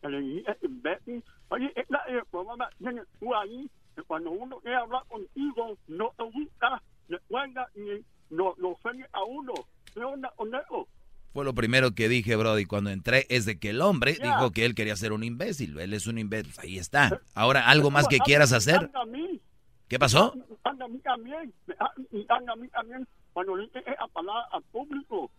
que 0.00 0.08
le 0.08 0.20
dije 0.20 0.56
imbécil. 0.62 1.24
Oye, 1.48 1.72
esta 1.76 1.98
el 2.08 2.24
programa 2.26 2.68
tiene 2.78 3.02
tú 3.18 3.34
ahí, 3.34 3.68
que 3.94 4.02
cuando 4.02 4.30
uno 4.30 4.58
quiere 4.60 4.76
hablar 4.76 5.02
contigo, 5.08 5.76
no 5.88 6.12
te 6.16 6.24
gusta, 6.24 6.82
le 7.08 7.18
cuelga 7.28 7.66
y 7.74 8.04
no, 8.30 8.54
lo 8.58 8.70
ofende 8.70 9.06
a 9.12 9.24
uno. 9.24 9.52
¿Qué 9.92 10.00
onda 10.00 10.32
con 10.36 10.54
eso? 10.54 10.86
Fue 11.32 11.44
lo 11.44 11.54
primero 11.54 11.94
que 11.94 12.08
dije, 12.08 12.36
Brody, 12.36 12.64
cuando 12.64 12.90
entré, 12.90 13.26
es 13.28 13.44
de 13.44 13.58
que 13.58 13.70
el 13.70 13.80
hombre 13.80 14.16
dijo 14.20 14.50
que 14.50 14.64
él 14.64 14.74
quería 14.74 14.96
ser 14.96 15.12
un 15.12 15.22
imbécil. 15.22 15.78
Él 15.78 15.94
es 15.94 16.06
un 16.06 16.18
imbécil. 16.18 16.52
Ahí 16.58 16.78
está. 16.78 17.20
Ahora, 17.34 17.68
¿algo 17.68 17.90
más 17.90 18.08
que 18.08 18.18
quieras 18.18 18.52
hacer? 18.52 18.90
¿Qué 19.88 19.98
pasó? 19.98 20.34
Anda 20.64 20.84
a 20.84 20.88
mí 20.88 20.98
también. 20.98 21.52
Anda 22.28 22.52
a 22.52 22.56
mí 22.56 22.68
también. 22.68 23.06
Cuando 23.38 23.54
le 23.54 23.66
dije 23.66 23.84
a 24.00 24.08
palabra 24.08 24.48
al 24.50 24.64
público. 24.64 25.30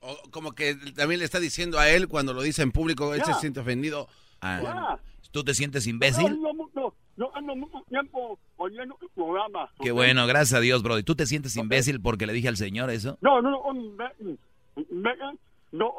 O 0.00 0.14
como 0.30 0.52
que 0.52 0.74
también 0.94 1.20
le 1.20 1.24
está 1.24 1.40
diciendo 1.40 1.78
a 1.78 1.88
él 1.88 2.06
cuando 2.06 2.34
lo 2.34 2.42
dice 2.42 2.60
en 2.60 2.70
público, 2.70 3.14
él 3.14 3.22
se 3.24 3.30
Ya. 3.32 3.38
siente 3.38 3.60
ofendido. 3.60 4.08
Ah, 4.42 4.60
Ya. 4.62 5.30
¿Tú 5.30 5.42
te 5.42 5.54
sientes 5.54 5.84
Yo 5.86 5.90
imbécil? 5.92 6.26
ando 6.26 6.52
mucho- 6.52 6.94
Yo 7.16 7.34
ando 7.34 7.56
mucho 7.56 7.82
tiempo 7.88 8.38
oyendo 8.58 8.98
el 9.00 9.08
programa. 9.08 9.72
Qué 9.80 9.90
bueno, 9.90 10.26
gracias 10.26 10.58
a 10.58 10.60
Dios, 10.60 10.82
Brody. 10.82 11.02
¿Tú 11.02 11.14
te 11.16 11.24
sientes 11.24 11.56
imbécil 11.56 12.02
porque 12.02 12.26
le 12.26 12.34
dije 12.34 12.48
al 12.48 12.58
señor 12.58 12.90
eso? 12.90 13.16
No, 13.22 13.40
no, 13.40 13.50
no, 13.52 13.74
imbécil. 13.74 14.38
Imbécil. 14.76 15.38
No, 15.72 15.94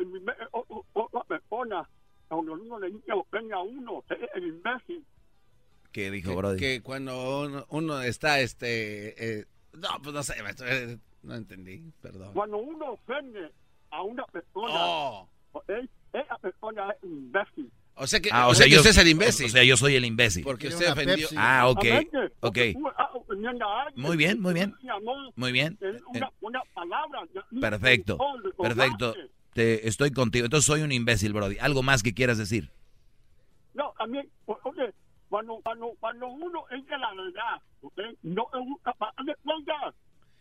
imbécil, 0.00 0.46
o- 0.50 0.64
o- 0.68 0.84
otra 0.94 1.22
persona. 1.22 1.88
Cuando 2.26 2.54
uno 2.54 2.80
le 2.80 2.90
dice 2.90 3.12
ofende 3.12 3.54
a 3.54 3.60
uno, 3.60 4.02
es 4.10 4.28
el 4.34 4.44
imbécil. 4.48 5.04
¿Qué 5.92 6.10
dijo, 6.10 6.34
Brody? 6.34 6.58
que 6.58 6.82
cuando 6.82 7.42
uno, 7.46 7.64
uno 7.68 8.02
está, 8.02 8.40
este... 8.40 9.38
eh, 9.40 9.44
no, 9.74 9.88
pues 10.02 10.14
no 10.14 10.22
sé, 10.22 10.42
maestro, 10.42 10.66
eh, 10.68 10.98
no 11.22 11.34
entendí, 11.34 11.82
perdón. 12.00 12.32
Cuando 12.34 12.56
uno 12.58 12.92
ofende 12.92 13.50
a 13.90 14.02
una 14.02 14.24
persona, 14.26 14.68
Oh. 14.74 15.28
¿ok? 15.52 15.70
esa 16.12 16.38
persona 16.38 16.90
es 16.90 17.04
imbécil. 17.04 17.70
O 18.00 18.06
sea 18.06 18.20
que, 18.20 18.30
Ah, 18.32 18.46
o 18.48 18.54
sea 18.54 18.66
yo, 18.68 18.76
usted 18.76 18.90
es 18.90 18.98
el 18.98 19.08
imbécil. 19.08 19.46
O 19.46 19.48
sea, 19.48 19.64
yo 19.64 19.76
soy 19.76 19.96
el 19.96 20.04
imbécil. 20.04 20.44
porque 20.44 20.68
usted 20.68 20.92
ofendió. 20.92 21.16
Pepsi. 21.16 21.34
Ah, 21.36 21.68
ok. 21.68 21.84
Ok. 22.40 22.58
Muy 23.96 24.16
bien, 24.16 24.40
muy 24.40 24.54
bien. 24.54 24.74
Muy 25.34 25.52
bien. 25.52 25.76
ya- 26.14 26.30
Perfecto. 27.60 28.18
Perfecto. 28.56 29.14
Te, 29.52 29.88
estoy 29.88 30.12
contigo. 30.12 30.44
Entonces 30.44 30.66
soy 30.66 30.82
un 30.82 30.92
imbécil, 30.92 31.32
Brody. 31.32 31.58
¿Algo 31.58 31.82
más 31.82 32.02
que 32.04 32.14
quieras 32.14 32.38
decir? 32.38 32.70
No, 33.74 33.92
también, 33.98 34.28
oye, 34.46 34.92
cuando, 35.28 35.60
cuando, 35.64 35.92
cuando 36.00 36.28
uno 36.28 36.64
es 36.70 36.86
de 36.86 36.98
la 36.98 37.12
verdad, 37.14 37.60
No 38.22 38.48
es 38.52 38.82
capaz 38.82 39.12
de 39.24 39.34
cuentas. 39.44 39.94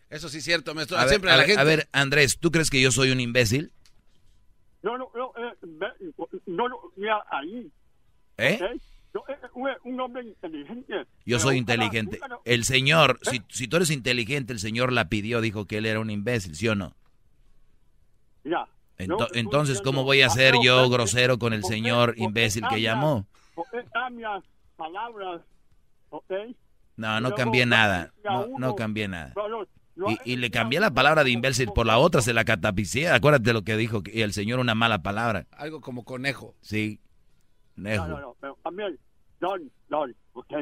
Eso 0.10 0.30
sí 0.30 0.38
es 0.38 0.44
cierto, 0.46 0.74
maestro. 0.74 0.98
A 0.98 1.02
ver, 1.02 1.10
Siempre 1.10 1.32
a 1.32 1.34
a 1.34 1.38
la 1.38 1.42
ver, 1.44 1.48
gente... 1.50 1.62
a 1.62 1.64
ver, 1.66 1.88
Andrés, 1.92 2.38
¿tú 2.40 2.52
crees 2.52 2.70
que 2.70 2.82
yo 2.82 2.92
soy 2.92 3.12
un 3.12 3.20
imbécil? 3.20 3.72
No, 4.82 4.98
no, 4.98 5.12
no, 5.16 5.34
eh, 5.38 5.54
no, 6.46 6.70
no, 6.70 6.78
mira 6.96 7.24
ahí, 7.30 7.70
¿Eh? 8.38 8.60
Yo 9.14 9.24
eh, 9.28 9.36
un, 9.54 9.70
un 9.84 10.00
hombre 10.00 10.24
inteligente. 10.24 11.06
Yo 11.26 11.40
soy 11.40 11.58
inteligente. 11.58 12.20
El 12.46 12.64
señor, 12.64 13.20
si, 13.24 13.42
si 13.50 13.68
tú 13.68 13.78
eres 13.78 13.90
inteligente, 13.90 14.54
el 14.54 14.60
señor 14.60 14.94
la 14.94 15.10
pidió, 15.10 15.42
dijo 15.42 15.66
que 15.66 15.80
él 15.80 15.88
era 15.88 16.00
un 16.00 16.10
imbécil, 16.12 16.56
¿sí 16.56 16.68
o 16.68 16.76
no? 16.76 16.94
Ya. 18.44 18.68
Ento- 18.98 19.26
estoy 19.26 19.42
entonces, 19.42 19.82
¿cómo 19.82 20.04
voy 20.04 20.22
a 20.22 20.28
ah, 20.28 20.30
ser 20.30 20.56
no, 20.56 20.64
yo 20.64 20.90
grosero 20.90 21.38
con 21.38 21.54
el 21.54 21.62
¿por 21.62 21.70
qué- 21.70 21.76
señor 21.76 22.14
imbécil 22.18 22.64
que 22.70 22.82
llamó? 22.82 23.26
¿Por 23.56 23.66
qué 23.72 23.84
cambias 23.92 24.44
palabras? 24.76 25.42
¿Ok? 26.10 26.32
No, 26.98 27.22
no 27.22 27.34
cambié 27.36 27.66
nada. 27.66 28.12
ya 28.24 28.32
No, 28.32 28.48
no 28.60 28.76
cambié 28.76 29.08
nada. 29.08 29.32
No, 29.36 29.48
no, 29.48 29.68
no, 29.96 30.12
Y, 30.12 30.20
y 30.34 30.36
le 30.38 30.50
ya 30.50 30.60
cambié 30.60 30.80
la 30.80 30.92
palabra 30.92 31.24
de 31.24 31.30
imbécil 31.32 31.70
por 31.74 31.86
la 31.86 31.98
otra, 32.00 32.22
se 32.22 32.34
la 32.34 32.44
catapicié. 32.44 33.10
Acuérdate 33.10 33.54
lo 33.54 33.64
que 33.64 33.78
dijo 33.78 34.04
que- 34.04 34.12
y 34.18 34.22
el 34.22 34.34
señor 34.34 34.60
una 34.60 34.76
mala 34.76 35.02
palabra. 35.04 35.46
Algo 35.52 35.80
como 35.82 36.04
conejo. 36.04 36.56
Sí. 36.62 37.00
No, 37.76 37.90
Nejo. 37.90 38.08
no, 38.08 38.20
no, 38.20 38.36
pero 38.42 38.58
también, 38.64 38.98
Don, 39.40 39.72
Don, 39.90 40.16
¿ok? 40.34 40.54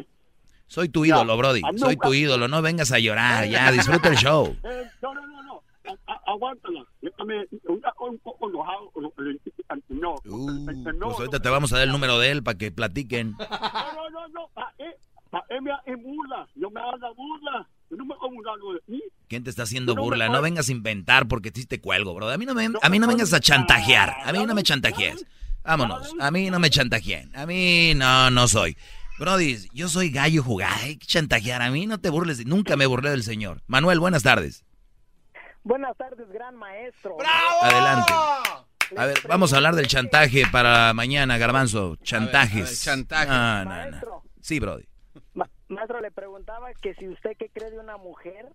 Soy 0.68 0.90
tu 0.90 1.06
Ya. 1.06 1.16
ídolo, 1.16 1.38
Brody. 1.38 1.62
A 1.64 1.72
mí 1.72 1.80
Soy 1.80 1.96
nunca- 1.96 2.08
tu 2.08 2.14
ídolo. 2.14 2.48
No 2.50 2.62
vengas 2.62 2.92
a 2.92 3.00
llorar. 3.00 3.48
Ya, 3.48 3.72
disfruta 3.72 4.10
el 4.10 4.18
show. 4.18 4.56
Eh, 4.64 4.84
no, 5.02 5.14
no, 5.14 5.26
no, 5.28 5.44
no. 5.44 5.62
A- 6.08 6.12
a- 6.14 6.22
aguántala. 6.32 6.84
Un 8.00 8.20
poco 8.20 8.50
enojado. 8.50 8.92
No, 9.90 10.16
Uh, 10.26 10.50
no, 10.52 10.66
pues 10.66 11.20
ahorita 11.20 11.38
no, 11.38 11.42
te 11.42 11.50
vamos 11.50 11.72
a 11.74 11.78
dar 11.78 11.86
el 11.86 11.92
número 11.92 12.20
de 12.20 12.32
él 12.32 12.44
para 12.44 12.58
que 12.58 12.72
platiquen. 12.72 13.32
No, 13.32 13.48
no, 13.48 14.10
no, 14.10 14.28
no. 14.30 14.48
Pa' 14.54 14.74
hace 15.40 15.96
burla. 15.96 16.48
Yo 16.56 16.70
me 16.70 16.80
hago 16.82 17.16
burla. 17.16 17.68
Yo 17.90 17.98
no 17.98 18.06
me 18.06 18.14
hago 18.14 18.30
burlando 18.30 18.74
de 18.74 18.80
mí. 18.88 19.02
¿Quién 19.28 19.44
te 19.44 19.50
está 19.50 19.64
haciendo 19.64 19.96
No 19.96 20.02
burla? 20.02 20.30
No 20.30 20.42
vengas 20.42 20.70
a 20.70 20.72
inventar 20.72 21.28
porque 21.28 21.52
sí 21.54 21.66
te 21.66 21.80
cuelgo, 21.82 22.14
bro. 22.14 22.30
A 22.30 22.38
mí 22.38 22.46
no 22.46 22.54
me, 22.54 22.70
No 22.70 22.80
a 22.82 22.90
mí 22.90 23.00
no 23.00 23.08
vengas 23.08 23.34
a 23.34 23.40
chantajear. 23.40 24.16
A 24.24 24.32
mí 24.32 24.46
no 24.46 24.56
me 24.56 24.64
chantajees. 24.64 25.26
Vámonos. 25.64 26.14
A 26.20 26.32
mí 26.32 26.50
no 26.50 26.60
me 26.60 26.70
chantajeen. 26.70 27.36
A 27.36 27.46
mí 27.46 27.94
no, 27.96 28.30
no 28.30 28.48
soy. 28.48 28.78
Brody, 29.18 29.58
yo 29.74 29.88
soy 29.88 30.12
gallo 30.12 30.44
jugado. 30.44 30.76
Hay 30.84 30.98
que 30.98 31.08
chantajear. 31.08 31.62
A 31.62 31.72
mí 31.72 31.88
no 31.88 32.00
te 32.00 32.10
burles. 32.10 32.46
Nunca 32.46 32.76
me 32.76 32.86
burlé 32.86 33.10
del 33.10 33.24
señor. 33.24 33.62
Manuel, 33.68 34.00
buenas 34.00 34.24
tardes. 34.24 34.64
Buenas 35.64 35.98
tardes, 35.98 36.30
gran 36.32 36.56
maestro. 36.56 37.18
Adelante. 37.64 38.14
A 38.96 39.06
ver, 39.06 39.18
vamos 39.28 39.52
a 39.52 39.56
hablar 39.56 39.74
del 39.76 39.88
chantaje 39.88 40.44
para 40.52 40.94
mañana, 40.94 41.40
Garbanzo. 41.40 41.96
Chantajes. 42.04 42.88
a 42.88 42.92
ver, 42.92 43.08
chantaje. 43.08 43.28
No, 43.28 43.66
no, 43.66 43.92
no. 43.92 44.24
Sí, 44.42 44.60
Brody. 44.60 44.86
Ma- 45.68 45.76
maestro, 45.76 46.02
le 46.02 46.12
preguntaba 46.12 46.74
que 46.74 46.94
si 46.96 47.08
usted 47.08 47.32
qué 47.38 47.50
cree 47.50 47.72
de 47.72 47.80
una 47.80 47.98
mujer 47.98 48.48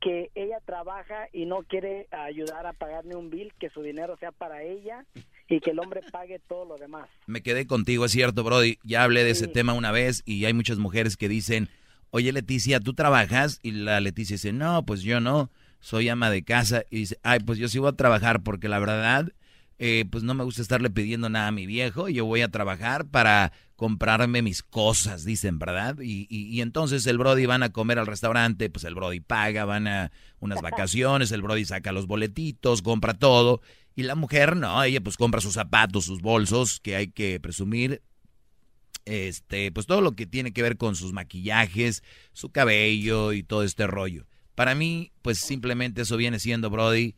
que 0.00 0.30
ella 0.34 0.58
trabaja 0.64 1.28
y 1.32 1.44
no 1.44 1.62
quiere 1.62 2.08
ayudar 2.10 2.66
a 2.66 2.72
pagar 2.72 3.04
ni 3.04 3.14
un 3.14 3.28
bill, 3.28 3.52
que 3.60 3.68
su 3.70 3.82
dinero 3.82 4.16
sea 4.18 4.32
para 4.32 4.62
ella 4.62 5.04
y 5.48 5.60
que 5.60 5.70
el 5.70 5.78
hombre 5.78 6.00
pague 6.10 6.38
todo 6.38 6.64
lo 6.64 6.78
demás. 6.78 7.08
Me 7.26 7.42
quedé 7.42 7.66
contigo, 7.66 8.06
es 8.06 8.12
cierto, 8.12 8.42
Brody. 8.42 8.78
Ya 8.82 9.02
hablé 9.02 9.24
de 9.24 9.30
ese 9.30 9.46
tema 9.46 9.74
una 9.74 9.92
vez 9.92 10.22
y 10.24 10.44
hay 10.46 10.54
muchas 10.54 10.78
mujeres 10.78 11.16
que 11.18 11.28
dicen, 11.28 11.68
oye 12.10 12.32
Leticia, 12.32 12.80
¿tú 12.80 12.94
trabajas? 12.94 13.60
Y 13.62 13.72
la 13.72 14.00
Leticia 14.00 14.34
dice, 14.34 14.52
no, 14.52 14.84
pues 14.86 15.02
yo 15.02 15.20
no, 15.20 15.50
soy 15.80 16.08
ama 16.08 16.30
de 16.30 16.44
casa. 16.44 16.84
Y 16.90 16.98
dice, 17.00 17.18
ay, 17.22 17.40
pues 17.40 17.58
yo 17.58 17.68
sí 17.68 17.78
voy 17.78 17.90
a 17.90 17.96
trabajar 17.96 18.42
porque 18.42 18.68
la 18.68 18.78
verdad, 18.78 19.30
eh, 19.82 20.04
pues 20.10 20.22
no 20.22 20.34
me 20.34 20.44
gusta 20.44 20.60
estarle 20.60 20.90
pidiendo 20.90 21.30
nada 21.30 21.48
a 21.48 21.52
mi 21.52 21.64
viejo. 21.64 22.10
Yo 22.10 22.26
voy 22.26 22.42
a 22.42 22.50
trabajar 22.50 23.06
para 23.06 23.52
comprarme 23.76 24.42
mis 24.42 24.62
cosas, 24.62 25.24
dicen, 25.24 25.58
¿verdad? 25.58 25.96
Y, 26.02 26.26
y, 26.28 26.48
y 26.48 26.60
entonces 26.60 27.06
el 27.06 27.16
Brody 27.16 27.46
van 27.46 27.62
a 27.62 27.72
comer 27.72 27.98
al 27.98 28.06
restaurante, 28.06 28.68
pues 28.68 28.84
el 28.84 28.94
Brody 28.94 29.20
paga, 29.20 29.64
van 29.64 29.88
a 29.88 30.12
unas 30.38 30.60
vacaciones, 30.60 31.32
el 31.32 31.40
Brody 31.40 31.64
saca 31.64 31.92
los 31.92 32.06
boletitos, 32.06 32.82
compra 32.82 33.14
todo. 33.14 33.62
Y 33.96 34.02
la 34.02 34.16
mujer, 34.16 34.54
no, 34.54 34.82
ella 34.84 35.00
pues 35.00 35.16
compra 35.16 35.40
sus 35.40 35.54
zapatos, 35.54 36.04
sus 36.04 36.20
bolsos, 36.20 36.78
que 36.80 36.94
hay 36.94 37.08
que 37.08 37.40
presumir. 37.40 38.02
Este, 39.06 39.72
pues 39.72 39.86
todo 39.86 40.02
lo 40.02 40.12
que 40.12 40.26
tiene 40.26 40.52
que 40.52 40.62
ver 40.62 40.76
con 40.76 40.94
sus 40.94 41.14
maquillajes, 41.14 42.02
su 42.34 42.50
cabello 42.50 43.32
y 43.32 43.42
todo 43.42 43.62
este 43.62 43.86
rollo. 43.86 44.26
Para 44.54 44.74
mí, 44.74 45.10
pues 45.22 45.38
simplemente 45.38 46.02
eso 46.02 46.18
viene 46.18 46.38
siendo, 46.38 46.68
Brody, 46.68 47.16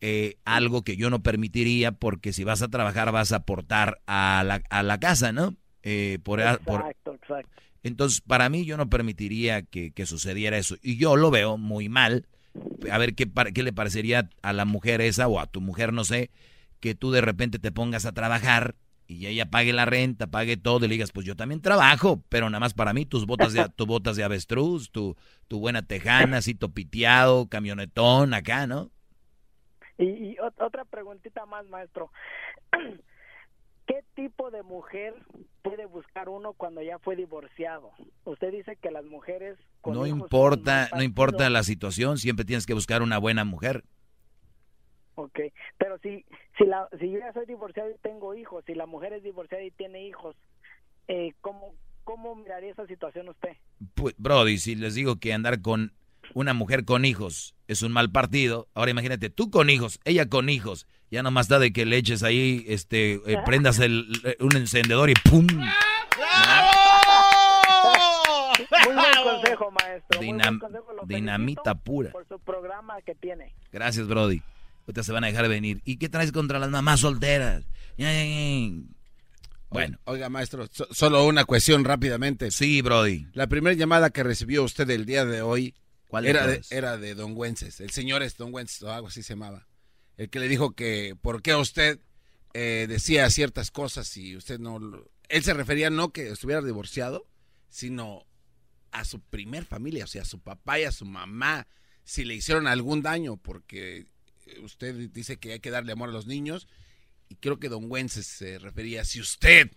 eh, 0.00 0.36
algo 0.44 0.82
que 0.82 0.96
yo 0.96 1.10
no 1.10 1.22
permitiría 1.22 1.92
porque 1.92 2.32
si 2.32 2.44
vas 2.44 2.62
a 2.62 2.68
trabajar 2.68 3.12
vas 3.12 3.32
a 3.32 3.36
aportar 3.36 4.00
a 4.06 4.42
la, 4.46 4.62
a 4.70 4.82
la 4.82 4.98
casa, 4.98 5.32
¿no? 5.32 5.56
Eh, 5.82 6.18
por, 6.22 6.40
por- 6.64 6.80
Exacto, 6.80 7.14
exacto. 7.14 7.62
entonces, 7.82 8.20
para 8.20 8.48
mí 8.48 8.64
yo 8.64 8.76
no 8.76 8.90
permitiría 8.90 9.62
que, 9.62 9.92
que 9.92 10.06
sucediera 10.06 10.58
eso. 10.58 10.76
Y 10.82 10.96
yo 10.96 11.16
lo 11.16 11.30
veo 11.30 11.56
muy 11.56 11.88
mal. 11.88 12.26
A 12.90 12.98
ver 12.98 13.14
qué, 13.14 13.30
qué 13.54 13.62
le 13.62 13.72
parecería 13.72 14.30
a 14.42 14.52
la 14.52 14.64
mujer 14.64 15.00
esa 15.02 15.28
o 15.28 15.40
a 15.40 15.46
tu 15.46 15.60
mujer, 15.60 15.92
no 15.92 16.04
sé, 16.04 16.30
que 16.80 16.94
tú 16.94 17.10
de 17.10 17.20
repente 17.20 17.58
te 17.58 17.72
pongas 17.72 18.06
a 18.06 18.12
trabajar 18.12 18.76
y 19.06 19.26
ella 19.26 19.50
pague 19.50 19.72
la 19.72 19.84
renta, 19.86 20.28
pague 20.28 20.56
todo 20.56 20.78
y 20.86 20.88
le 20.88 20.94
digas, 20.94 21.12
pues 21.12 21.26
yo 21.26 21.36
también 21.36 21.60
trabajo, 21.60 22.22
pero 22.28 22.48
nada 22.48 22.60
más 22.60 22.74
para 22.74 22.92
mí 22.94 23.06
tus 23.06 23.26
botas 23.26 23.52
de, 23.52 23.68
tus 23.76 23.86
botas 23.86 24.16
de 24.16 24.24
avestruz, 24.24 24.90
tu, 24.90 25.16
tu 25.48 25.58
buena 25.58 25.82
tejana, 25.82 26.38
así 26.38 26.54
topiteado, 26.54 27.48
camionetón 27.48 28.34
acá, 28.34 28.66
¿no? 28.66 28.90
Y, 30.00 30.04
y 30.32 30.36
ot- 30.36 30.54
otra 30.64 30.84
preguntita 30.84 31.44
más, 31.46 31.66
maestro. 31.68 32.10
¿Qué 33.86 34.04
tipo 34.14 34.50
de 34.50 34.62
mujer 34.62 35.14
puede 35.62 35.84
buscar 35.86 36.28
uno 36.28 36.52
cuando 36.52 36.80
ya 36.80 36.98
fue 37.00 37.16
divorciado? 37.16 37.90
Usted 38.24 38.52
dice 38.52 38.76
que 38.76 38.90
las 38.90 39.04
mujeres... 39.04 39.58
con 39.80 39.94
No 39.94 40.06
importa, 40.06 40.88
no 40.94 41.02
importa 41.02 41.50
la 41.50 41.64
situación, 41.64 42.16
siempre 42.16 42.44
tienes 42.44 42.66
que 42.66 42.74
buscar 42.74 43.02
una 43.02 43.18
buena 43.18 43.44
mujer. 43.44 43.84
Ok, 45.16 45.38
pero 45.76 45.98
si, 45.98 46.24
si, 46.56 46.64
la, 46.64 46.88
si 46.98 47.10
yo 47.10 47.18
ya 47.18 47.32
soy 47.32 47.46
divorciado 47.46 47.90
y 47.90 47.98
tengo 47.98 48.34
hijos, 48.34 48.64
si 48.64 48.74
la 48.74 48.86
mujer 48.86 49.12
es 49.12 49.22
divorciada 49.22 49.62
y 49.64 49.70
tiene 49.72 50.06
hijos, 50.06 50.36
eh, 51.08 51.34
¿cómo, 51.40 51.74
¿cómo 52.04 52.36
miraría 52.36 52.70
esa 52.70 52.86
situación 52.86 53.28
usted? 53.28 53.56
Pues, 53.94 54.14
Brody, 54.16 54.56
si 54.58 54.76
les 54.76 54.94
digo 54.94 55.16
que 55.16 55.32
andar 55.34 55.60
con 55.60 55.92
una 56.34 56.54
mujer 56.54 56.84
con 56.84 57.04
hijos 57.04 57.54
es 57.68 57.82
un 57.82 57.92
mal 57.92 58.10
partido, 58.10 58.68
ahora 58.74 58.90
imagínate, 58.90 59.30
tú 59.30 59.50
con 59.50 59.70
hijos, 59.70 60.00
ella 60.04 60.28
con 60.28 60.48
hijos, 60.48 60.86
ya 61.10 61.22
nomás 61.22 61.46
da 61.48 61.58
de 61.58 61.72
que 61.72 61.86
le 61.86 61.96
eches 61.96 62.22
ahí, 62.24 62.64
este, 62.68 63.14
eh, 63.26 63.38
prendas 63.46 63.78
el, 63.78 64.06
eh, 64.24 64.36
un 64.40 64.56
encendedor 64.56 65.08
y 65.10 65.14
¡pum! 65.14 65.46
Muy 68.84 68.94
buen 68.94 69.22
consejo, 69.24 69.70
maestro. 69.70 70.22
muy 70.22 70.32
buen 70.32 70.58
consejo, 70.58 70.92
lo 70.94 71.06
dinamita 71.06 71.74
pura. 71.74 72.10
Por 72.10 72.26
su 72.28 72.38
programa 72.40 73.00
que 73.02 73.14
tiene. 73.14 73.54
Gracias, 73.72 74.06
Brody. 74.06 74.42
Ahorita 74.86 75.02
se 75.02 75.12
van 75.12 75.24
a 75.24 75.28
dejar 75.28 75.48
venir. 75.48 75.80
¿Y 75.84 75.96
qué 75.98 76.08
traes 76.08 76.32
contra 76.32 76.58
las 76.58 76.70
mamás 76.70 77.00
solteras? 77.00 77.64
Bueno, 79.70 79.98
Oiga, 80.04 80.28
maestro, 80.28 80.66
so- 80.70 80.88
solo 80.90 81.24
una 81.26 81.44
cuestión 81.44 81.84
rápidamente. 81.84 82.50
sí, 82.50 82.82
Brody. 82.82 83.26
La 83.34 83.46
primera 83.46 83.74
llamada 83.76 84.10
que 84.10 84.22
recibió 84.24 84.64
usted 84.64 84.88
el 84.90 85.06
día 85.06 85.24
de 85.24 85.42
hoy 85.42 85.74
¿Cuál 86.10 86.24
de 86.24 86.30
era, 86.30 86.46
de, 86.46 86.60
era 86.70 86.96
de 86.98 87.14
Don 87.14 87.36
Wences. 87.36 87.80
El 87.80 87.90
señor 87.90 88.22
es 88.24 88.36
Don 88.36 88.52
Wences 88.52 88.82
o 88.82 88.92
algo 88.92 89.06
así 89.06 89.22
se 89.22 89.34
llamaba. 89.34 89.68
el 90.16 90.28
que 90.28 90.40
le 90.40 90.48
dijo 90.48 90.72
que 90.74 91.16
por 91.22 91.40
qué 91.40 91.54
usted 91.54 92.00
eh, 92.52 92.86
decía 92.88 93.30
ciertas 93.30 93.70
cosas 93.70 94.16
y 94.16 94.36
usted 94.36 94.58
no... 94.58 94.80
Él 95.28 95.44
se 95.44 95.54
refería 95.54 95.88
no 95.88 96.12
que 96.12 96.28
estuviera 96.30 96.62
divorciado, 96.62 97.28
sino 97.68 98.26
a 98.90 99.04
su 99.04 99.20
primer 99.20 99.64
familia, 99.64 100.02
o 100.02 100.08
sea, 100.08 100.22
a 100.22 100.24
su 100.24 100.40
papá 100.40 100.80
y 100.80 100.84
a 100.84 100.90
su 100.90 101.04
mamá, 101.04 101.68
si 102.02 102.24
le 102.24 102.34
hicieron 102.34 102.66
algún 102.66 103.02
daño, 103.02 103.36
porque 103.36 104.06
usted 104.64 105.10
dice 105.10 105.36
que 105.38 105.52
hay 105.52 105.60
que 105.60 105.70
darle 105.70 105.92
amor 105.92 106.08
a 106.08 106.12
los 106.12 106.26
niños, 106.26 106.66
y 107.28 107.36
creo 107.36 107.60
que 107.60 107.68
don 107.68 107.88
Wences 107.88 108.26
se 108.26 108.58
refería 108.58 109.04
si 109.04 109.20
usted 109.20 109.70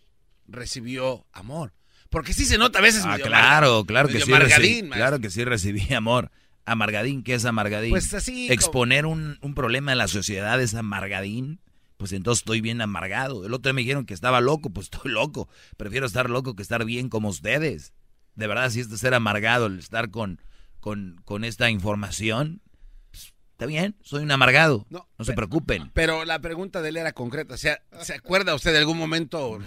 recibió 0.48 1.28
amor. 1.32 1.74
Porque 2.14 2.32
sí 2.32 2.46
se 2.46 2.60
nota 2.60 2.78
a 2.78 2.82
veces. 2.84 3.04
Ah, 3.08 3.18
claro, 3.18 3.86
claro 3.86 4.08
que 4.08 4.22
sí. 4.22 4.32
Recibí, 4.32 4.88
claro 4.88 5.20
que 5.20 5.32
sí 5.32 5.44
recibí 5.44 5.92
amor. 5.96 6.30
Amargadín, 6.64 7.24
¿qué 7.24 7.34
es 7.34 7.44
amargadín? 7.44 7.90
Pues 7.90 8.14
así. 8.14 8.52
Exponer 8.52 9.08
un, 9.08 9.40
un, 9.42 9.56
problema 9.56 9.94
en 9.94 9.98
la 9.98 10.08
sociedad 10.08 10.62
es 10.62 10.76
amargadín. 10.76 11.60
Pues 11.98 12.12
entonces 12.12 12.42
estoy 12.42 12.62
bien 12.62 12.82
amargado. 12.82 13.48
El 13.48 13.54
otro 13.56 13.70
día 13.70 13.74
me 13.74 13.82
dijeron 13.82 14.06
que 14.06 14.14
estaba 14.14 14.42
loco, 14.42 14.70
pues 14.70 14.92
estoy 14.94 15.12
loco. 15.12 15.50
Prefiero 15.76 16.06
estar 16.06 16.30
loco 16.30 16.56
que 16.56 16.62
estar 16.62 16.86
bien 16.86 17.10
como 17.10 17.30
ustedes. 17.30 17.94
De 18.36 18.46
verdad, 18.46 18.70
si 18.70 18.82
es 18.82 18.92
de 18.92 19.00
ser 19.00 19.16
amargado, 19.16 19.66
el 19.66 19.80
estar 19.80 20.12
con, 20.12 20.40
con, 20.82 21.20
con 21.26 21.44
esta 21.44 21.72
información, 21.72 22.62
pues, 23.10 23.34
está 23.54 23.66
bien, 23.66 23.96
soy 24.04 24.22
un 24.22 24.30
amargado. 24.30 24.86
No, 24.92 25.10
no 25.18 25.26
se 25.26 25.34
preocupen. 25.34 25.90
Pero 25.96 26.26
la 26.26 26.38
pregunta 26.42 26.84
de 26.84 26.90
él 26.90 26.98
era 26.98 27.14
concreta. 27.14 27.56
O 27.56 27.58
sea, 27.58 27.82
¿se 28.02 28.14
acuerda 28.14 28.54
usted 28.54 28.72
de 28.72 28.78
algún 28.78 29.00
momento 29.00 29.60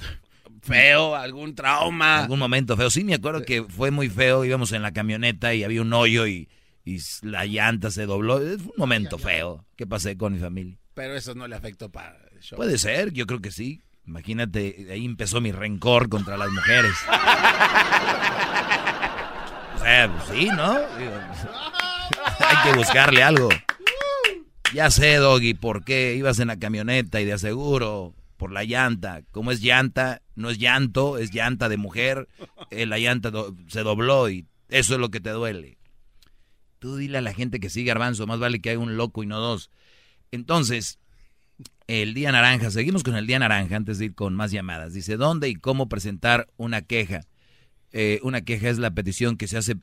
feo, 0.66 1.14
algún 1.14 1.54
trauma? 1.54 2.22
Algún 2.22 2.38
momento 2.38 2.76
feo. 2.76 2.90
Sí, 2.90 3.04
me 3.04 3.14
acuerdo 3.14 3.42
que 3.42 3.62
fue 3.64 3.90
muy 3.90 4.08
feo. 4.08 4.44
Íbamos 4.44 4.72
en 4.72 4.82
la 4.82 4.92
camioneta 4.92 5.54
y 5.54 5.64
había 5.64 5.80
un 5.82 5.92
hoyo 5.92 6.26
y, 6.26 6.48
y 6.84 6.98
la 7.22 7.46
llanta 7.46 7.90
se 7.90 8.06
dobló. 8.06 8.40
Es 8.40 8.60
un 8.60 8.72
momento 8.76 9.18
feo 9.18 9.64
que 9.76 9.86
pasé 9.86 10.16
con 10.16 10.34
mi 10.34 10.38
familia. 10.38 10.76
Pero 10.94 11.14
eso 11.14 11.34
no 11.34 11.46
le 11.46 11.56
afectó 11.56 11.90
para 11.90 12.16
el 12.32 12.40
show. 12.40 12.56
Puede 12.56 12.78
ser, 12.78 13.12
yo 13.12 13.26
creo 13.26 13.40
que 13.40 13.50
sí. 13.50 13.82
Imagínate, 14.06 14.86
ahí 14.90 15.04
empezó 15.04 15.40
mi 15.40 15.52
rencor 15.52 16.08
contra 16.08 16.36
las 16.36 16.50
mujeres. 16.50 16.92
o 19.74 19.78
sea, 19.80 20.12
pues 20.12 20.38
sí, 20.38 20.48
¿no? 20.48 20.76
Hay 22.38 22.56
que 22.70 22.78
buscarle 22.78 23.22
algo. 23.22 23.48
Ya 24.72 24.90
sé, 24.90 25.16
Doggy, 25.16 25.54
por 25.54 25.84
qué 25.84 26.14
ibas 26.16 26.38
en 26.38 26.48
la 26.48 26.58
camioneta 26.58 27.20
y 27.20 27.24
de 27.24 27.32
aseguro 27.32 28.14
por 28.36 28.52
la 28.52 28.64
llanta. 28.64 29.22
Como 29.30 29.50
es 29.50 29.60
llanta, 29.60 30.22
no 30.34 30.50
es 30.50 30.58
llanto, 30.58 31.18
es 31.18 31.32
llanta 31.32 31.68
de 31.68 31.76
mujer. 31.76 32.28
Eh, 32.70 32.86
la 32.86 32.98
llanta 32.98 33.32
se 33.68 33.82
dobló 33.82 34.28
y 34.28 34.46
eso 34.68 34.94
es 34.94 35.00
lo 35.00 35.10
que 35.10 35.20
te 35.20 35.30
duele. 35.30 35.78
Tú 36.78 36.96
dile 36.96 37.18
a 37.18 37.22
la 37.22 37.32
gente 37.32 37.60
que 37.60 37.70
sigue 37.70 37.88
Garbanzo, 37.88 38.26
más 38.26 38.38
vale 38.38 38.60
que 38.60 38.70
hay 38.70 38.76
un 38.76 38.96
loco 38.96 39.22
y 39.22 39.26
no 39.26 39.40
dos. 39.40 39.70
Entonces, 40.30 40.98
el 41.86 42.14
día 42.14 42.32
naranja, 42.32 42.70
seguimos 42.70 43.02
con 43.02 43.16
el 43.16 43.26
día 43.26 43.38
naranja 43.38 43.76
antes 43.76 43.98
de 43.98 44.06
ir 44.06 44.14
con 44.14 44.34
más 44.34 44.50
llamadas. 44.50 44.92
Dice, 44.92 45.16
¿dónde 45.16 45.48
y 45.48 45.54
cómo 45.54 45.88
presentar 45.88 46.48
una 46.56 46.82
queja? 46.82 47.22
Eh, 47.92 48.20
una 48.22 48.42
queja 48.42 48.68
es 48.68 48.78
la 48.78 48.90
petición 48.90 49.36
que 49.36 49.48
se 49.48 49.56
hace 49.56 49.76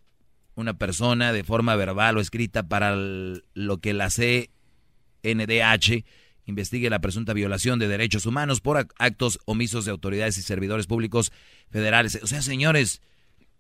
una 0.56 0.76
persona 0.76 1.34
de 1.34 1.44
forma 1.44 1.76
verbal 1.76 2.18
o 2.18 2.22
escrita 2.22 2.64
para 2.64 2.96
lo 2.96 3.78
que 3.80 3.94
la 3.94 4.10
CNDH 4.10 6.06
investigue 6.46 6.90
la 6.90 7.00
presunta 7.00 7.34
violación 7.34 7.80
de 7.80 7.88
derechos 7.88 8.26
humanos 8.26 8.62
por 8.62 8.88
actos 8.98 9.40
omisos 9.46 9.86
de 9.86 9.92
autoridades 9.92 10.38
y 10.38 10.42
servidores 10.42 10.88
públicos 10.88 11.32
federales. 11.70 12.20
O 12.22 12.28
sea, 12.28 12.42
señores, 12.42 13.02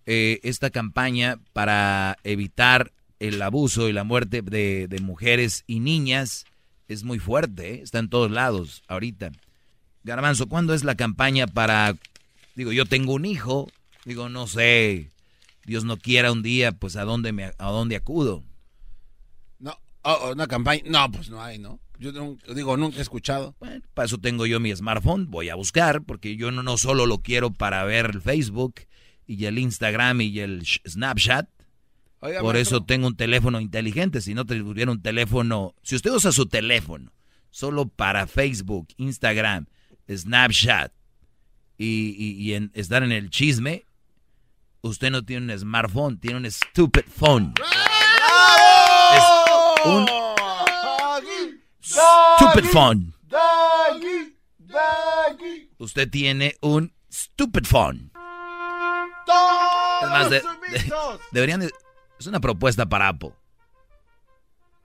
eh, 0.05 0.39
esta 0.43 0.69
campaña 0.69 1.39
para 1.53 2.17
evitar 2.23 2.91
el 3.19 3.41
abuso 3.41 3.87
y 3.87 3.93
la 3.93 4.03
muerte 4.03 4.41
de, 4.41 4.99
mujeres 5.01 5.63
y 5.65 5.79
niñas 5.79 6.45
es 6.89 7.03
muy 7.03 7.19
fuerte, 7.19 7.75
¿eh? 7.75 7.81
está 7.81 7.99
en 7.99 8.09
todos 8.09 8.29
lados 8.29 8.83
ahorita. 8.87 9.31
Garbanzo, 10.03 10.47
¿cuándo 10.47 10.73
es 10.73 10.83
la 10.83 10.95
campaña 10.95 11.47
para... 11.47 11.95
Digo, 12.55 12.73
yo 12.73 12.85
tengo 12.85 13.13
un 13.13 13.25
hijo, 13.25 13.69
digo, 14.03 14.27
no 14.27 14.47
sé, 14.47 15.09
Dios 15.65 15.85
no 15.85 15.97
quiera 15.97 16.33
un 16.33 16.43
día, 16.43 16.73
pues 16.73 16.97
a 16.97 17.03
dónde, 17.03 17.31
me, 17.31 17.45
a 17.45 17.69
dónde 17.69 17.95
acudo. 17.95 18.43
No, 20.03 20.11
oh, 20.11 20.31
una 20.33 20.47
campaña, 20.47 20.83
no, 20.85 21.11
pues 21.11 21.29
no 21.29 21.41
hay, 21.41 21.59
¿no? 21.59 21.79
Yo 21.99 22.11
digo, 22.53 22.75
nunca 22.75 22.97
he 22.97 23.01
escuchado. 23.01 23.55
Bueno, 23.59 23.81
para 23.93 24.07
eso 24.07 24.17
tengo 24.17 24.45
yo 24.45 24.59
mi 24.59 24.75
smartphone, 24.75 25.29
voy 25.29 25.49
a 25.49 25.55
buscar, 25.55 26.03
porque 26.03 26.35
yo 26.35 26.51
no, 26.51 26.61
no 26.63 26.77
solo 26.77 27.05
lo 27.05 27.19
quiero 27.19 27.53
para 27.53 27.83
ver 27.85 28.07
el 28.07 28.21
Facebook 28.21 28.81
y 29.25 29.45
el 29.45 29.57
Instagram 29.57 30.21
y 30.21 30.39
el 30.39 30.65
Snapchat, 30.65 31.47
por 32.39 32.55
eso 32.55 32.83
tengo 32.83 33.07
un 33.07 33.17
teléfono 33.17 33.59
inteligente. 33.59 34.21
Si 34.21 34.33
no 34.33 34.45
tuviera 34.45 34.91
un 34.91 35.01
teléfono, 35.01 35.75
si 35.83 35.95
usted 35.95 36.11
usa 36.11 36.31
su 36.31 36.45
teléfono 36.45 37.11
solo 37.49 37.87
para 37.87 38.27
Facebook, 38.27 38.87
Instagram, 38.97 39.67
Snapchat 40.09 40.93
y, 41.77 42.53
en, 42.53 42.71
estar 42.73 43.03
en 43.03 43.11
el 43.11 43.29
chisme, 43.29 43.85
usted 44.81 45.11
no 45.11 45.23
tiene 45.23 45.53
un 45.53 45.59
smartphone, 45.59 46.17
tiene 46.17 46.37
un 46.37 46.49
stupid 46.49 47.03
phone. 47.07 47.53
Es 49.15 49.42
un 49.85 50.05
stupid 51.81 52.65
phone. 52.71 53.13
Usted 55.77 56.09
tiene 56.09 56.55
un 56.61 56.93
stupid 57.11 57.65
phone. 57.65 58.11
Es 60.01 60.09
más, 60.09 60.29
deberían 61.31 61.61
de, 61.61 61.71
es 62.19 62.27
una 62.27 62.39
propuesta 62.39 62.85
para 62.85 63.07
Apple. 63.09 63.33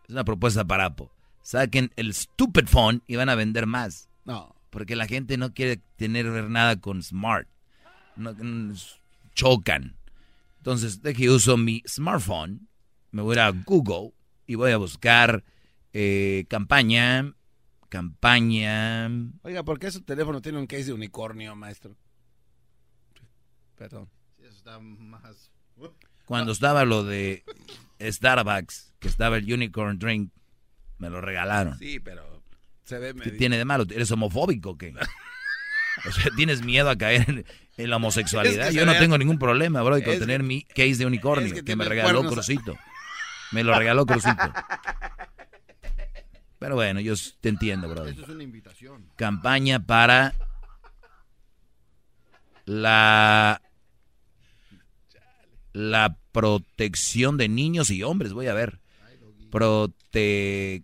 Es 0.04 0.10
una 0.10 0.24
propuesta 0.24 0.64
para 0.64 0.86
Apple. 0.86 1.08
Saquen 1.42 1.92
el 1.96 2.14
stupid 2.14 2.66
phone 2.66 3.02
y 3.06 3.16
van 3.16 3.28
a 3.28 3.34
vender 3.34 3.66
más. 3.66 4.08
No. 4.24 4.54
Porque 4.70 4.96
la 4.96 5.06
gente 5.06 5.36
no 5.36 5.54
quiere 5.54 5.80
tener 5.96 6.26
nada 6.50 6.80
con 6.80 7.02
smart. 7.02 7.48
No, 8.16 8.34
chocan. 9.34 9.96
Entonces, 10.58 11.02
de 11.02 11.14
que 11.14 11.30
uso 11.30 11.56
mi 11.56 11.82
smartphone, 11.86 12.68
me 13.12 13.22
voy 13.22 13.38
a 13.38 13.50
Google 13.50 14.12
y 14.48 14.54
voy 14.56 14.72
a 14.72 14.78
buscar 14.78 15.44
eh, 15.92 16.46
campaña, 16.48 17.34
campaña. 17.90 19.08
Oiga, 19.42 19.62
¿por 19.62 19.78
qué 19.78 19.90
su 19.90 20.02
teléfono 20.02 20.40
tiene 20.40 20.58
un 20.58 20.66
case 20.66 20.86
de 20.86 20.94
unicornio, 20.94 21.54
maestro? 21.54 21.94
Perdón. 23.76 24.08
Sí, 24.36 24.46
eso 24.46 24.56
está 24.56 24.80
más... 24.80 25.52
Cuando 26.24 26.52
estaba 26.52 26.84
lo 26.84 27.04
de 27.04 27.44
Starbucks, 28.00 28.94
que 28.98 29.08
estaba 29.08 29.36
el 29.36 29.52
Unicorn 29.52 29.98
Drink, 29.98 30.32
me 30.96 31.10
lo 31.10 31.20
regalaron. 31.20 31.78
Sí, 31.78 32.00
pero 32.00 32.42
se 32.84 32.98
ve 32.98 33.14
¿Qué 33.14 33.30
tiene 33.32 33.58
de 33.58 33.64
malo? 33.66 33.84
¿Eres 33.90 34.10
homofóbico 34.10 34.70
o 34.70 34.78
qué? 34.78 34.94
O 36.06 36.12
sea, 36.12 36.30
¿tienes 36.36 36.62
miedo 36.62 36.90
a 36.90 36.96
caer 36.96 37.44
en, 37.76 37.90
la 37.90 37.96
homosexualidad? 37.96 38.70
Yo 38.70 38.86
no 38.86 38.96
tengo 38.98 39.18
ningún 39.18 39.38
problema, 39.38 39.82
bro, 39.82 40.02
con 40.02 40.18
tener 40.18 40.42
mi 40.42 40.62
case 40.62 40.96
de 40.96 41.06
unicornio 41.06 41.64
que, 41.64 41.76
me 41.76 41.84
regaló 41.84 42.24
Crucito. 42.24 42.78
Me 43.52 43.64
lo 43.64 43.78
regaló 43.78 44.06
Crucito. 44.06 44.52
Pero 46.58 46.74
bueno, 46.74 47.00
yo 47.00 47.14
te 47.40 47.48
entiendo, 47.48 47.88
bro. 47.88 48.06
Esto 48.06 48.22
es 48.22 48.28
una 48.28 48.42
invitación. 48.42 49.08
Campaña 49.16 49.84
para 49.84 50.34
la 52.64 53.62
la 55.72 56.18
protección 56.32 57.36
de 57.36 57.48
niños 57.48 57.90
y 57.90 58.02
hombres. 58.02 58.32
Voy 58.32 58.48
a 58.48 58.54
ver. 58.54 58.80
Protección 59.50 60.82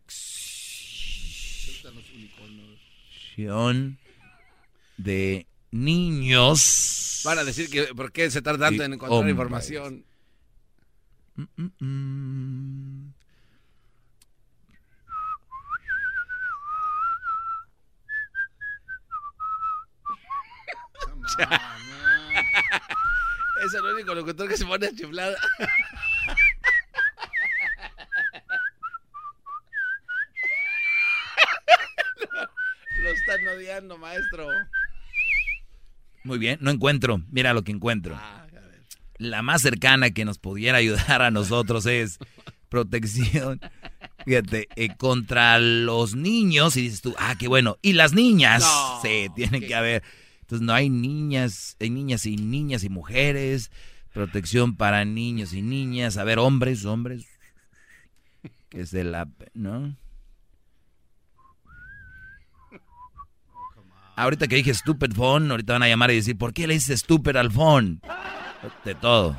de 4.96 5.46
niños. 5.72 7.22
Van 7.24 7.38
a 7.38 7.44
decir 7.44 7.68
que 7.68 7.86
por 7.94 8.12
qué 8.12 8.30
se 8.30 8.42
tarda 8.42 8.68
tanto 8.68 8.84
en 8.84 8.92
encontrar 8.94 9.28
información. 9.28 10.04
Mm, 11.36 11.46
mm, 11.56 11.70
mm. 11.80 13.14
Es 23.64 23.74
el 23.74 23.84
único 23.84 24.14
locutor 24.14 24.48
que 24.48 24.56
se 24.56 24.64
pone 24.66 24.86
a 24.86 24.94
chiflar. 24.94 25.34
Lo 33.02 33.10
están 33.10 33.46
odiando, 33.48 33.98
maestro. 33.98 34.48
Muy 36.24 36.38
bien, 36.38 36.58
no 36.60 36.70
encuentro. 36.70 37.20
Mira 37.30 37.52
lo 37.52 37.62
que 37.62 37.72
encuentro. 37.72 38.16
Ah, 38.18 38.33
La 39.18 39.42
más 39.42 39.62
cercana 39.62 40.10
que 40.10 40.24
nos 40.24 40.38
pudiera 40.38 40.78
ayudar 40.78 41.22
a 41.22 41.30
nosotros 41.30 41.86
es 41.86 42.18
protección. 42.68 43.60
Fíjate, 44.24 44.68
eh, 44.76 44.96
contra 44.96 45.58
los 45.58 46.14
niños. 46.14 46.76
Y 46.76 46.82
dices 46.82 47.02
tú, 47.02 47.14
ah, 47.18 47.36
qué 47.38 47.48
bueno. 47.48 47.76
Y 47.82 47.92
las 47.92 48.12
niñas. 48.12 48.64
sí, 49.02 49.28
tienen 49.34 49.60
que 49.60 49.74
haber 49.74 50.02
entonces 50.44 50.66
no 50.66 50.74
hay 50.74 50.90
niñas, 50.90 51.74
hay 51.80 51.88
niñas 51.88 52.26
y 52.26 52.36
niñas 52.36 52.84
y 52.84 52.90
mujeres, 52.90 53.70
protección 54.12 54.76
para 54.76 55.06
niños 55.06 55.54
y 55.54 55.62
niñas, 55.62 56.18
a 56.18 56.24
ver, 56.24 56.38
hombres, 56.38 56.84
hombres, 56.84 57.26
que 58.68 58.82
es 58.82 58.90
de 58.90 59.04
la, 59.04 59.26
¿no? 59.54 59.96
Ahorita 64.16 64.46
que 64.46 64.56
dije 64.56 64.74
stupid 64.74 65.14
phone, 65.14 65.50
ahorita 65.50 65.72
van 65.72 65.82
a 65.82 65.88
llamar 65.88 66.10
y 66.10 66.16
decir, 66.16 66.36
¿por 66.36 66.52
qué 66.52 66.66
le 66.66 66.74
dices 66.74 67.00
stupid 67.00 67.36
al 67.36 67.50
phone? 67.50 68.02
De 68.84 68.94
todo. 68.94 69.36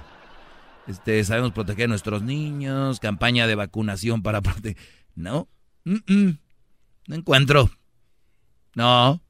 Este, 0.87 1.23
sabemos 1.23 1.51
proteger 1.51 1.85
a 1.85 1.87
nuestros 1.87 2.21
niños, 2.21 2.99
campaña 2.99 3.47
de 3.47 3.55
vacunación 3.55 4.21
para 4.21 4.41
proteger. 4.41 4.77
No, 5.15 5.47
no 5.83 7.15
encuentro. 7.15 7.69
No. 8.75 9.21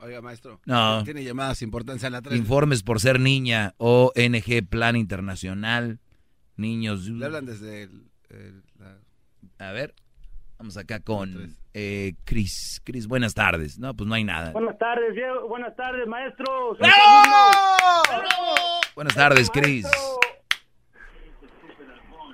Oiga, 0.00 0.20
maestro. 0.20 0.60
No. 0.64 1.02
Tiene 1.04 1.24
llamadas 1.24 1.62
importantes 1.62 2.04
a 2.04 2.10
la 2.10 2.22
3. 2.22 2.36
Informes 2.38 2.82
por 2.82 3.00
ser 3.00 3.18
niña, 3.20 3.74
ONG 3.78 4.66
Plan 4.68 4.96
Internacional, 4.96 5.98
niños. 6.56 7.06
Le 7.08 7.24
hablan 7.26 7.46
desde 7.46 7.84
el, 7.84 8.10
el- 8.28 8.62
la- 8.78 9.66
A 9.68 9.72
ver, 9.72 9.94
vamos 10.58 10.76
acá 10.76 11.00
con 11.00 11.56
eh, 11.74 12.14
Cris. 12.24 12.80
Cris, 12.84 13.06
buenas 13.08 13.34
tardes. 13.34 13.78
No, 13.78 13.94
pues 13.94 14.06
no 14.08 14.14
hay 14.14 14.24
nada. 14.24 14.52
Buenas 14.52 14.78
tardes, 14.78 15.14
Diego. 15.14 15.48
Buenas 15.48 15.74
tardes, 15.74 16.06
maestro. 16.06 16.76
Buenas 18.98 19.14
tardes, 19.14 19.48
Cris. 19.48 19.86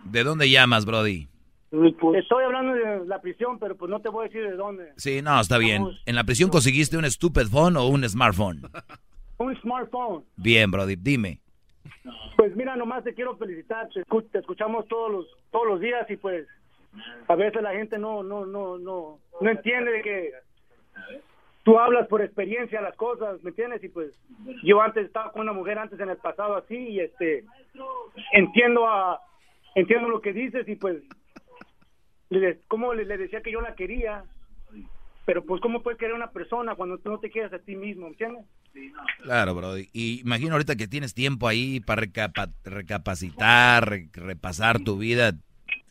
¿De 0.03 0.25
dónde 0.25 0.49
llamas, 0.49 0.87
Brody? 0.87 1.29
Estoy 1.71 2.43
hablando 2.43 2.73
de 2.73 3.05
la 3.05 3.21
prisión, 3.21 3.59
pero 3.59 3.77
pues 3.77 3.91
no 3.91 4.01
te 4.01 4.09
voy 4.09 4.25
a 4.25 4.29
decir 4.29 4.49
de 4.49 4.57
dónde. 4.57 4.95
Sí, 4.97 5.21
no, 5.21 5.39
está 5.39 5.59
bien. 5.59 5.87
¿En 6.07 6.15
la 6.15 6.25
prisión 6.25 6.49
conseguiste 6.49 6.97
un 6.97 7.05
stupid 7.11 7.49
phone 7.49 7.77
o 7.77 7.87
un 7.89 8.09
smartphone? 8.09 8.63
Un 9.37 9.55
smartphone. 9.61 10.25
Bien, 10.37 10.71
Brody, 10.71 10.97
dime. 10.97 11.39
Pues 12.39 12.57
mira, 12.57 12.77
nomás 12.77 13.05
te 13.05 13.13
quiero 13.13 13.37
felicitar. 13.37 13.91
Te, 13.91 14.01
escu- 14.03 14.27
te 14.33 14.39
escuchamos 14.39 14.89
todos 14.89 15.13
los 15.13 15.27
todos 15.51 15.67
los 15.67 15.81
días 15.81 16.09
y 16.09 16.17
pues 16.17 16.47
a 17.29 17.35
veces 17.35 17.61
la 17.61 17.73
gente 17.73 17.99
no 17.99 18.23
no 18.23 18.47
no 18.47 18.79
no 18.79 19.19
no 19.39 19.51
entiende 19.51 19.91
de 19.91 20.01
que 20.01 20.31
tú 21.65 21.79
hablas 21.79 22.07
por 22.09 22.23
experiencia 22.23 22.81
las 22.81 22.95
cosas, 22.97 23.43
¿me 23.43 23.51
entiendes? 23.51 23.83
Y 23.83 23.89
pues 23.89 24.13
yo 24.63 24.81
antes 24.81 25.07
estaba 25.07 25.33
con 25.33 25.43
una 25.43 25.53
mujer 25.53 25.79
antes 25.79 25.99
en 25.99 26.09
el 26.11 26.17
pasado 26.19 26.57
así 26.57 26.77
y 26.77 27.01
este 27.01 27.45
entiendo 28.33 28.87
a 28.89 29.21
entiendo 29.75 30.09
lo 30.09 30.21
que 30.21 30.33
dices 30.33 30.69
y 30.69 30.77
pues 30.77 31.03
le, 32.31 32.61
como 32.69 32.95
le, 32.95 33.05
decía 33.17 33.43
que 33.43 33.53
yo 33.53 33.61
la 33.61 33.75
quería, 33.75 34.25
pero 35.25 35.45
pues 35.45 35.61
cómo 35.61 35.83
puedes 35.83 35.99
querer 35.99 36.15
una 36.15 36.31
persona 36.31 36.75
cuando 36.75 36.99
tú 36.99 37.11
no 37.11 37.19
te 37.19 37.31
quieres 37.31 37.53
a 37.53 37.59
ti 37.59 37.77
mismo, 37.77 38.05
¿me 38.07 38.11
entiendes? 38.13 38.45
Claro, 39.23 39.55
Brody. 39.55 39.89
Y 39.93 40.21
imagino 40.21 40.53
ahorita 40.53 40.77
que 40.77 40.89
tienes 40.89 41.15
tiempo 41.15 41.47
ahí 41.49 41.81
para 41.81 42.03
recapa- 42.03 42.53
recapacitar, 42.65 43.89
re- 43.89 44.09
repasar 44.13 44.81
tu 44.81 44.99
vida, 44.99 45.33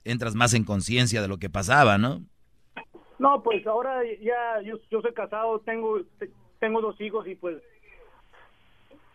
entras 0.04 0.36
más 0.36 0.54
en 0.54 0.66
conciencia 0.66 1.22
de 1.22 1.28
lo 1.30 1.38
que 1.38 1.50
pasaba, 1.50 1.98
¿no? 1.98 2.22
No, 3.20 3.42
pues 3.44 3.66
ahora 3.68 4.02
ya 4.22 4.62
yo, 4.62 4.78
yo 4.90 5.02
soy 5.02 5.14
casado, 5.14 5.60
tengo 5.60 6.02
te- 6.20 6.30
tengo 6.60 6.82
dos 6.82 7.00
hijos 7.02 7.28
y 7.28 7.36
pues 7.36 7.62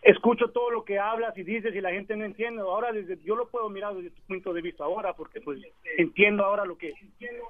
escucho 0.01 0.49
todo 0.51 0.71
lo 0.71 0.83
que 0.85 0.97
hablas 0.97 1.37
y 1.37 1.43
dices 1.43 1.75
y 1.75 1.81
la 1.81 1.91
gente 1.91 2.15
no 2.15 2.25
entiende. 2.25 2.61
Ahora 2.61 2.91
desde 2.91 3.17
yo 3.23 3.35
lo 3.35 3.49
puedo 3.49 3.69
mirar 3.69 3.95
desde 3.95 4.11
tu 4.11 4.21
punto 4.23 4.53
de 4.53 4.61
vista 4.61 4.83
ahora 4.85 5.13
porque 5.13 5.41
pues 5.41 5.59
entiendo 5.97 6.43
ahora 6.45 6.65
lo 6.65 6.77
que 6.77 6.93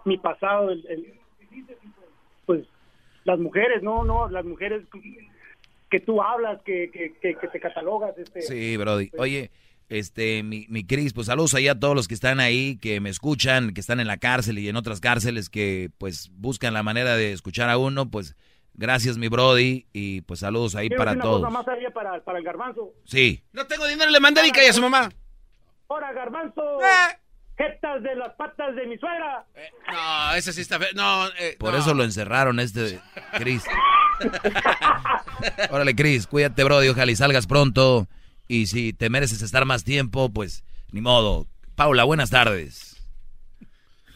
mi 0.05 0.17
pasado 0.17 0.71
el- 0.71 0.85
el- 0.87 1.13
pues 2.45 2.67
las 3.25 3.37
mujeres, 3.39 3.83
no, 3.83 4.03
no, 4.03 4.27
las 4.29 4.45
mujeres 4.45 4.87
que 5.89 5.99
tú 5.99 6.21
hablas, 6.21 6.61
que, 6.63 6.89
que, 6.91 7.13
que, 7.19 7.35
que 7.35 7.47
te 7.47 7.59
catalogas 7.59 8.17
este 8.17 8.41
Sí, 8.41 8.77
Brody. 8.77 9.11
Oye, 9.17 9.51
este, 9.89 10.43
mi, 10.43 10.65
mi 10.69 10.85
Cris, 10.85 11.13
pues 11.13 11.27
saludos 11.27 11.53
ahí 11.55 11.67
a 11.67 11.79
todos 11.79 11.95
los 11.95 12.07
que 12.07 12.13
están 12.13 12.39
ahí, 12.39 12.77
que 12.77 12.99
me 12.99 13.09
escuchan, 13.09 13.73
que 13.73 13.81
están 13.81 13.99
en 13.99 14.07
la 14.07 14.17
cárcel 14.17 14.59
y 14.59 14.69
en 14.69 14.75
otras 14.75 14.99
cárceles 15.01 15.49
que 15.49 15.89
pues 15.97 16.29
buscan 16.33 16.73
la 16.73 16.83
manera 16.83 17.15
de 17.17 17.31
escuchar 17.33 17.69
a 17.69 17.77
uno, 17.77 18.09
pues 18.09 18.35
gracias 18.75 19.17
mi 19.17 19.27
Brody 19.27 19.87
y 19.91 20.21
pues 20.21 20.39
saludos 20.41 20.75
ahí 20.75 20.87
Quiero 20.87 21.01
para 21.01 21.11
una 21.13 21.21
cosa 21.23 21.39
todos. 21.39 21.51
más 21.53 21.67
allá 21.67 21.89
para, 21.91 22.23
para 22.23 22.37
el 22.37 22.43
garbanzo. 22.45 22.93
Sí. 23.05 23.43
No 23.51 23.65
tengo 23.67 23.87
dinero, 23.87 24.09
le 24.11 24.19
mandé 24.19 24.41
y 24.47 24.67
a 24.67 24.73
su 24.73 24.81
mamá. 24.81 25.09
Ahora, 25.89 26.13
garbanzo, 26.13 26.61
Eh. 26.81 27.17
jetas 27.57 28.03
de 28.03 28.15
las 28.15 28.33
patas 28.35 28.75
de 28.75 28.85
mi 28.87 28.97
suegra. 28.99 29.43
No, 29.91 30.33
ese 30.35 30.53
sí 30.53 30.61
está 30.61 30.77
feo. 30.79 30.89
No, 30.95 31.27
eh, 31.39 31.55
Por 31.59 31.73
no. 31.73 31.79
eso 31.79 31.93
lo 31.95 32.03
encerraron 32.03 32.59
este 32.59 32.99
Cris. 33.39 33.63
Órale, 35.71 35.95
Cris, 35.95 36.27
cuídate, 36.27 36.63
Brody, 36.63 36.89
ojalá 36.89 37.11
y 37.11 37.15
salgas 37.15 37.47
pronto. 37.47 38.07
Y 38.49 38.65
si 38.65 38.93
te 38.93 39.11
mereces 39.11 39.43
estar 39.43 39.63
más 39.63 39.83
tiempo, 39.83 40.33
pues 40.33 40.63
ni 40.91 41.01
modo. 41.01 41.45
Paula, 41.75 42.03
buenas 42.03 42.31
tardes. 42.31 42.97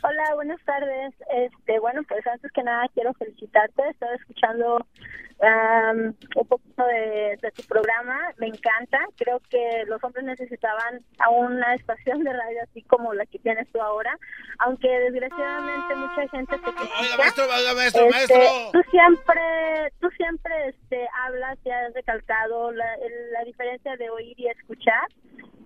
Hola, 0.01 0.33
buenas 0.33 0.59
tardes. 0.65 1.13
Este, 1.33 1.79
bueno, 1.79 2.01
pues 2.09 2.25
antes 2.25 2.51
que 2.51 2.63
nada 2.63 2.87
quiero 2.95 3.13
felicitarte. 3.13 3.83
Estaba 3.91 4.15
escuchando 4.15 4.85
am, 5.41 6.13
un 6.35 6.47
poquito 6.47 6.85
de, 6.85 7.37
de 7.41 7.51
tu 7.51 7.63
programa. 7.63 8.17
Me 8.37 8.47
encanta. 8.47 8.99
Creo 9.17 9.39
que 9.49 9.83
los 9.87 10.03
hombres 10.03 10.25
necesitaban 10.25 11.01
a 11.19 11.29
una 11.29 11.75
estación 11.75 12.23
de 12.23 12.33
radio 12.33 12.59
así 12.63 12.81
como 12.83 13.13
la 13.13 13.25
que 13.25 13.39
tienes 13.39 13.67
tú 13.71 13.81
ahora. 13.81 14.17
Aunque 14.59 14.87
desgraciadamente 14.87 15.95
mucha 15.95 16.27
gente 16.29 16.55
te 16.57 16.73
critica. 16.73 17.17
maestro, 17.17 17.45
oiga, 17.45 17.73
maestro, 17.75 18.05
Este, 18.05 18.11
maestro. 18.11 18.71
Tú 18.73 18.81
siempre, 18.91 19.41
tú 19.99 20.09
siempre 20.11 20.69
este, 20.69 21.07
hablas 21.25 21.57
y 21.63 21.69
has 21.69 21.93
recalcado 21.93 22.71
la, 22.71 22.85
la 23.31 23.43
diferencia 23.43 23.95
de 23.97 24.09
oír 24.09 24.39
y 24.39 24.47
escuchar 24.47 25.07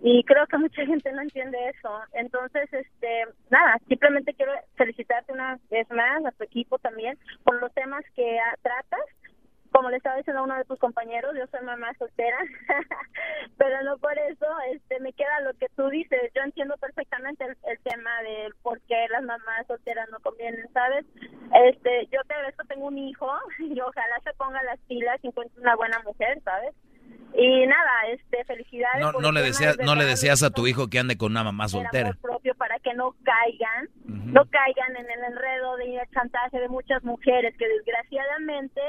y 0.02 0.24
creo 0.24 0.46
que 0.48 0.58
mucha 0.58 0.86
gente 0.86 1.12
no 1.12 1.22
entiende 1.22 1.58
eso. 1.70 1.90
Entonces, 2.14 2.72
este, 2.72 3.26
nada, 3.50 3.78
simplemente 3.88 4.34
quiero 4.34 4.52
felicitarte 4.76 5.34
una 5.34 5.60
vez 5.70 5.90
más 5.90 6.26
a 6.26 6.32
tu 6.32 6.44
equipo 6.44 6.78
también 6.80 7.18
por 7.44 7.60
los 7.60 7.74
temas 7.74 8.04
que 8.16 8.38
tratas. 8.62 9.02
Como 9.78 9.92
le 9.92 9.98
estaba 9.98 10.18
diciendo 10.18 10.42
a 10.42 10.46
uno 10.46 10.58
de 10.58 10.66
tus 10.66 10.80
compañeros, 10.80 11.36
yo 11.38 11.46
soy 11.52 11.64
mamá 11.64 11.94
soltera, 12.00 12.40
pero 13.60 13.84
no 13.84 14.00
por 14.00 14.18
eso 14.18 14.48
este 14.74 15.00
me 15.02 15.14
queda 15.14 15.40
lo 15.42 15.54
que 15.54 15.68
tú 15.76 15.88
dices. 15.90 16.20
Yo 16.36 16.42
entiendo 16.42 16.76
perfectamente 16.78 17.46
el, 17.46 17.56
el 17.62 17.78
tema 17.82 18.10
de 18.24 18.50
por 18.64 18.82
qué 18.88 19.06
las 19.12 19.22
mamás 19.22 19.68
solteras 19.68 20.10
no 20.10 20.20
convienen, 20.22 20.66
¿sabes? 20.74 21.06
Este, 21.70 22.08
yo 22.12 22.22
te 22.28 22.34
agradezco, 22.34 22.66
tengo 22.66 22.88
un 22.88 22.98
hijo 22.98 23.30
y 23.60 23.80
ojalá 23.80 24.20
se 24.24 24.34
ponga 24.34 24.64
las 24.64 24.80
pilas 24.88 25.20
y 25.22 25.28
encuentre 25.28 25.62
una 25.62 25.76
buena 25.76 26.00
mujer, 26.00 26.42
¿sabes? 26.44 26.74
Y 27.36 27.68
nada, 27.68 27.92
este, 28.10 28.46
felicidades. 28.46 29.00
No, 29.00 29.12
no 29.12 29.32
le 29.32 29.44
deseas, 29.44 29.78
de 29.78 29.86
no 29.86 29.94
le 29.94 30.06
deseas 30.06 30.42
a 30.42 30.50
tu 30.50 30.66
hijo 30.66 30.88
que 30.88 30.98
ande 30.98 31.20
con 31.20 31.34
una 31.34 31.44
mamá 31.44 31.68
soltera. 31.68 32.10
amor 32.10 32.18
propio 32.20 32.56
para 32.56 32.80
que 32.80 32.96
no 32.96 33.14
caigan, 33.24 33.90
no 34.08 34.44
caigan 34.46 34.96
en 34.96 35.06
el 35.06 35.24
enredo 35.24 35.78
de 35.78 36.02
chantaje 36.16 36.60
de 36.60 36.68
muchas 36.68 37.04
mujeres 37.04 37.56
que 37.60 37.68
desgraciadamente 37.68 38.82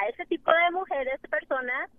a 0.00 0.08
ese 0.08 0.24
tipo 0.26 0.50
de 0.50 0.70
mujeres, 0.72 1.20
personas, 1.30 1.90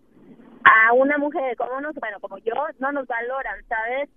a 0.66 0.94
una 0.94 1.18
mujer 1.18 1.56
como 1.58 1.80
nos, 1.82 1.94
bueno, 1.96 2.20
como 2.20 2.38
yo, 2.40 2.54
no 2.80 2.92
nos 2.92 3.06
valoran, 3.08 3.60
¿sabes? 3.68 4.10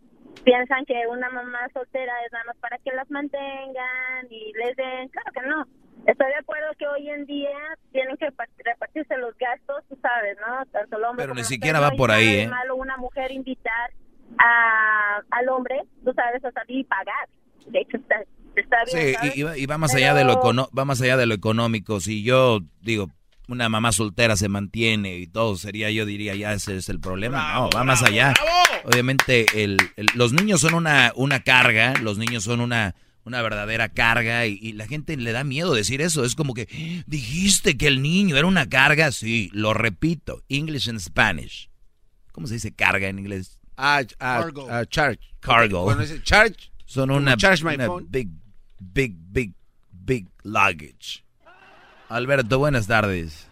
Piensan 0.44 0.84
que 0.84 0.94
una 1.08 1.28
mamá 1.30 1.60
soltera 1.72 2.12
es 2.24 2.32
nada 2.32 2.44
más 2.46 2.56
para 2.58 2.78
que 2.78 2.92
las 2.92 3.10
mantengan 3.10 4.26
y 4.30 4.52
les 4.52 4.76
den, 4.76 5.08
claro 5.08 5.30
que 5.32 5.42
no. 5.48 5.66
Estoy 6.06 6.28
de 6.28 6.36
acuerdo 6.36 6.68
que 6.78 6.86
hoy 6.86 7.08
en 7.10 7.26
día 7.26 7.48
tienen 7.90 8.16
que 8.16 8.30
par- 8.30 8.48
repartirse 8.64 9.16
los 9.16 9.36
gastos, 9.38 9.82
tú 9.88 9.98
sabes, 10.00 10.36
¿no? 10.46 10.64
Tanto 10.66 10.98
el 10.98 11.04
hombre 11.04 11.24
Pero 11.24 11.30
como 11.32 11.40
ni 11.40 11.44
siquiera 11.44 11.80
va 11.80 11.90
por 11.92 12.10
ahí, 12.12 12.40
¿eh? 12.40 12.48
malo 12.48 12.76
una 12.76 12.96
mujer 12.96 13.32
invitar 13.32 13.90
a, 14.38 15.20
al 15.30 15.48
hombre, 15.48 15.82
tú 16.04 16.12
sabes, 16.14 16.44
a 16.44 16.52
salir 16.52 16.80
y 16.80 16.84
pagar. 16.84 17.28
De 17.66 17.80
hecho, 17.80 17.96
está, 17.96 18.16
está 18.54 18.76
bien. 18.84 19.06
Sí, 19.08 19.14
¿sabes? 19.14 19.36
y, 19.36 19.40
y 19.40 19.42
va, 19.42 19.58
y 19.58 19.66
va 19.66 19.78
más 19.78 19.94
allá 19.94 20.14
de 20.14 20.24
lo 20.24 20.34
Pero- 20.34 20.42
econo- 20.42 20.68
va 20.78 20.84
más 20.84 21.00
allá 21.02 21.16
de 21.16 21.26
lo 21.26 21.34
económico. 21.34 21.98
Si 22.00 22.22
yo 22.22 22.60
digo 22.82 23.08
una 23.48 23.68
mamá 23.68 23.92
soltera 23.92 24.36
se 24.36 24.48
mantiene 24.48 25.16
y 25.18 25.26
todo 25.26 25.56
sería, 25.56 25.90
yo 25.90 26.04
diría 26.06 26.34
ya 26.34 26.52
ese 26.52 26.76
es 26.76 26.88
el 26.88 27.00
problema. 27.00 27.54
no, 27.54 27.70
va 27.70 27.84
más 27.84 28.02
allá. 28.02 28.34
Obviamente 28.84 29.46
el, 29.64 29.76
el- 29.96 30.06
los 30.14 30.32
niños 30.32 30.60
son 30.60 30.74
una 30.74 31.12
una 31.16 31.40
carga, 31.40 31.94
los 32.02 32.18
niños 32.18 32.44
son 32.44 32.60
una 32.60 32.94
una 33.24 33.42
verdadera 33.42 33.88
carga 33.88 34.46
y, 34.46 34.56
y 34.62 34.72
la 34.72 34.86
gente 34.86 35.16
le 35.16 35.32
da 35.32 35.42
miedo 35.42 35.74
decir 35.74 36.00
eso. 36.00 36.24
Es 36.24 36.34
como 36.36 36.54
que 36.54 36.68
dijiste 37.06 37.76
que 37.76 37.88
el 37.88 38.00
niño 38.00 38.36
era 38.36 38.46
una 38.46 38.68
carga. 38.68 39.10
Sí, 39.10 39.50
lo 39.52 39.74
repito. 39.74 40.42
English 40.48 40.88
and 40.88 41.00
Spanish. 41.00 41.68
¿Cómo 42.32 42.46
se 42.46 42.54
dice 42.54 42.72
carga 42.72 43.08
en 43.08 43.18
inglés? 43.18 43.58
Ah, 43.76 44.02
ah, 44.20 44.40
Cargo. 44.42 44.68
ah, 44.70 44.84
charge. 44.86 45.18
Cargo. 45.40 45.84
Cuando 45.84 46.02
dice 46.04 46.22
charge, 46.22 46.70
Son 46.84 47.10
una, 47.10 47.36
charge 47.36 47.64
my 47.64 47.74
una 47.74 47.86
phone. 47.86 48.06
big, 48.08 48.28
big, 48.80 49.16
big, 49.18 49.52
big 49.90 50.28
luggage. 50.44 51.24
Alberto, 52.08 52.60
buenas 52.60 52.86
tardes. 52.86 53.50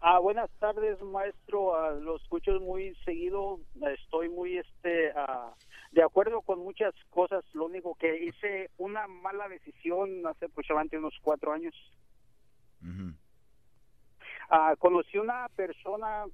Ah, 0.00 0.20
buenas 0.20 0.48
tardes, 0.60 1.02
maestro. 1.02 1.74
Ah, 1.76 1.90
lo 1.90 2.16
escucho 2.16 2.52
muy 2.60 2.94
seguido. 3.04 3.58
Estoy 3.92 4.28
muy 4.28 4.58
este 4.58 5.10
ah, 5.16 5.52
de 5.90 6.02
acuerdo 6.04 6.42
con 6.42 6.60
muchas 6.60 6.94
cosas. 7.10 7.44
Lo 7.54 7.64
único 7.64 7.96
que 7.96 8.24
hice 8.24 8.70
una 8.78 9.08
mala 9.08 9.48
decisión 9.48 10.24
hace 10.28 10.44
aproximadamente 10.44 10.98
unos 10.98 11.14
cuatro 11.22 11.52
años. 11.52 11.74
Ah, 14.48 14.74
conocí 14.78 15.18
una 15.18 15.48
persona 15.56 16.24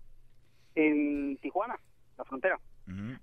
en 0.74 1.38
Tijuana, 1.38 1.78
la 2.18 2.24
frontera. 2.24 2.60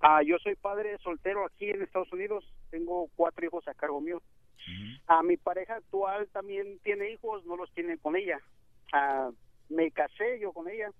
Ah, 0.00 0.22
yo 0.24 0.36
soy 0.38 0.56
padre 0.56 0.98
soltero 0.98 1.44
aquí 1.46 1.70
en 1.70 1.82
Estados 1.82 2.12
Unidos. 2.12 2.44
Tengo 2.70 3.08
cuatro 3.14 3.46
hijos 3.46 3.68
a 3.68 3.74
cargo 3.74 4.00
mío. 4.00 4.20
Ah, 5.06 5.22
mi 5.22 5.36
pareja 5.36 5.76
actual 5.76 6.28
también 6.28 6.78
tiene 6.80 7.10
hijos, 7.10 7.44
no 7.44 7.56
los 7.56 7.70
tiene 7.72 7.98
con 7.98 8.16
ella. 8.16 8.38
Ah, 8.92 9.30
me 9.68 9.90
casé 9.90 10.38
yo 10.40 10.52
con 10.52 10.68
ella. 10.68 10.90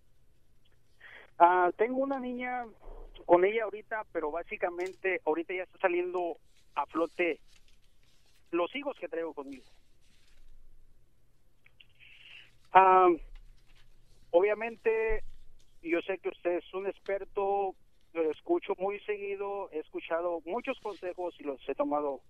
Ah, 1.38 1.70
tengo 1.77 1.99
una 1.99 2.18
niña 2.18 2.64
con 3.27 3.44
ella 3.44 3.64
ahorita, 3.64 4.05
pero 4.12 4.31
básicamente 4.31 5.20
ahorita 5.25 5.55
ya 5.55 5.62
está 5.62 5.79
saliendo 5.79 6.37
a 6.75 6.87
flote 6.87 7.40
los 8.51 8.75
hijos 8.75 8.96
que 8.99 9.09
traigo 9.09 9.33
conmigo. 9.35 9.64
Obviamente, 14.33 15.23
yo 15.83 16.01
sé 16.03 16.18
que 16.18 16.29
usted 16.29 16.59
es 16.59 16.75
un 16.75 16.87
experto, 16.87 17.75
lo 18.12 18.31
escucho 18.31 18.75
muy 18.79 18.99
seguido, 19.01 19.70
he 19.73 19.79
escuchado 19.79 20.40
muchos 20.44 20.79
consejos 20.81 21.35
y 21.38 21.44
los 21.44 21.61
he 21.68 21.75
tomado. 21.75 22.20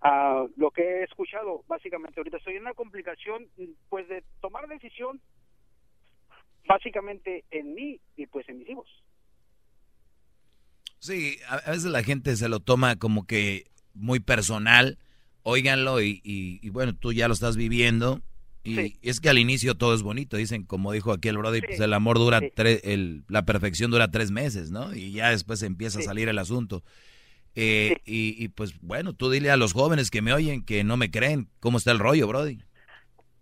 ah, 0.00 0.46
lo 0.56 0.70
que 0.70 0.82
he 0.82 1.04
escuchado, 1.04 1.62
básicamente, 1.66 2.20
ahorita 2.20 2.36
estoy 2.38 2.54
en 2.56 2.62
una 2.62 2.74
complicación, 2.74 3.48
pues, 3.88 4.08
de 4.08 4.22
tomar 4.40 4.66
decisión, 4.68 5.20
básicamente 6.66 7.44
en 7.50 7.74
mí 7.74 8.00
y 8.16 8.26
pues 8.26 8.48
en 8.48 8.58
mis 8.58 8.68
hijos. 8.68 8.88
Sí, 10.98 11.38
a, 11.48 11.70
veces 11.70 11.84
la 11.84 12.02
gente 12.02 12.34
se 12.36 12.48
lo 12.48 12.60
toma 12.60 12.96
como 12.96 13.26
que 13.26 13.70
muy 13.94 14.20
personal, 14.20 14.98
óiganlo 15.42 16.02
y- 16.02 16.20
y 16.24 16.70
bueno, 16.70 16.94
tú 16.96 17.12
ya 17.12 17.28
lo 17.28 17.34
estás 17.34 17.56
viviendo. 17.56 18.20
Y 18.66 18.98
es 19.02 19.20
que 19.20 19.28
al 19.28 19.38
inicio 19.38 19.76
todo 19.76 19.94
es 19.94 20.02
bonito, 20.02 20.36
dicen, 20.36 20.64
como 20.64 20.92
dijo 20.92 21.12
aquí 21.12 21.28
el 21.28 21.38
brother, 21.38 21.64
pues 21.66 21.80
el 21.80 21.92
amor 21.92 22.18
dura, 22.18 22.40
tres, 22.54 22.80
el, 22.84 23.24
la 23.28 23.44
perfección 23.44 23.90
dura 23.90 24.10
tres 24.10 24.30
meses, 24.30 24.70
¿no? 24.70 24.94
Y 24.94 25.12
ya 25.12 25.30
después 25.30 25.62
empieza 25.62 26.00
a 26.00 26.02
salir 26.02 26.28
el 26.28 26.38
asunto. 26.38 26.82
Eh, 27.54 27.96
y, 28.04 28.42
y, 28.42 28.48
pues 28.48 28.78
bueno, 28.82 29.14
tú 29.14 29.30
dile 29.30 29.50
a 29.50 29.56
los 29.56 29.72
jóvenes 29.72 30.10
que 30.10 30.20
me 30.20 30.32
oyen, 30.32 30.64
que 30.64 30.84
no 30.84 30.96
me 30.96 31.10
creen, 31.10 31.48
¿cómo 31.60 31.78
está 31.78 31.92
el 31.92 31.98
rollo, 31.98 32.26
Brody? 32.26 32.58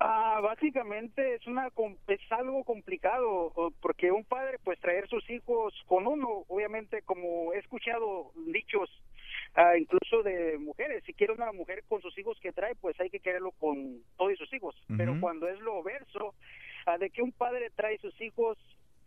Ah, 0.07 0.41
básicamente 0.43 1.37
es 1.37 1.47
una 1.47 1.69
es 2.09 2.21
algo 2.31 2.63
complicado 2.65 3.73
porque 3.81 4.11
un 4.11 4.25
padre 4.25 4.59
pues 4.63 4.79
traer 4.81 5.09
sus 5.09 5.29
hijos 5.31 5.73
con 5.87 6.07
uno, 6.07 6.45
obviamente 6.49 7.03
como 7.03 7.55
he 7.55 7.59
escuchado 7.59 8.33
dichos 8.49 8.91
ah, 9.55 9.77
incluso 9.79 10.23
de 10.23 10.59
mujeres, 10.59 11.03
si 11.05 11.13
quiere 11.13 11.33
una 11.33 11.53
mujer 11.53 11.85
con 11.89 12.01
sus 12.01 12.17
hijos 12.19 12.39
que 12.41 12.53
trae, 12.53 12.75
pues 12.75 12.99
hay 13.01 13.11
que 13.11 13.21
quererlo 13.21 13.53
con 13.53 14.03
todos 14.17 14.37
sus 14.39 14.53
hijos, 14.53 14.75
pero 14.97 15.19
cuando 15.21 15.49
es 15.49 15.59
lo 15.61 15.83
verso 15.83 16.35
ah, 16.87 16.99
de 16.99 17.11
que 17.11 17.23
un 17.23 17.33
padre 17.33 17.71
trae 17.75 17.99
sus 17.99 18.19
hijos 18.21 18.59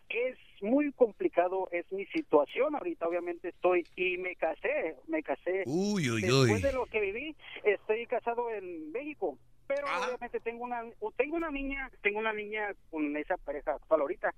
es 0.10 0.38
muy 0.62 0.92
complicado, 0.94 1.68
es 1.72 1.92
mi 1.92 2.06
situación 2.08 2.76
ahorita, 2.76 3.08
obviamente 3.08 3.50
estoy 3.50 3.86
y 3.96 4.18
me 4.18 4.36
casé, 4.36 4.96
me 5.08 5.22
casé. 5.22 5.64
Uy, 5.66 6.10
uy, 6.10 6.22
Después 6.22 6.52
uy. 6.52 6.62
de 6.62 6.74
lo 6.74 6.86
que 6.86 7.02
viví, 7.02 7.36
estoy 7.64 8.06
casado 8.08 8.50
en 8.50 8.92
México, 8.92 9.38
pero 9.68 9.86
obviamente 9.88 10.40
tengo 10.40 10.64
una 10.64 10.84
tengo 11.18 11.36
una 11.36 11.52
niña, 11.52 11.92
tengo 12.02 12.20
una 12.20 12.34
niña 12.34 12.74
con 12.90 13.16
esa 13.18 13.38
pareja 13.38 13.74
actual 13.74 14.02
ahorita. 14.02 14.34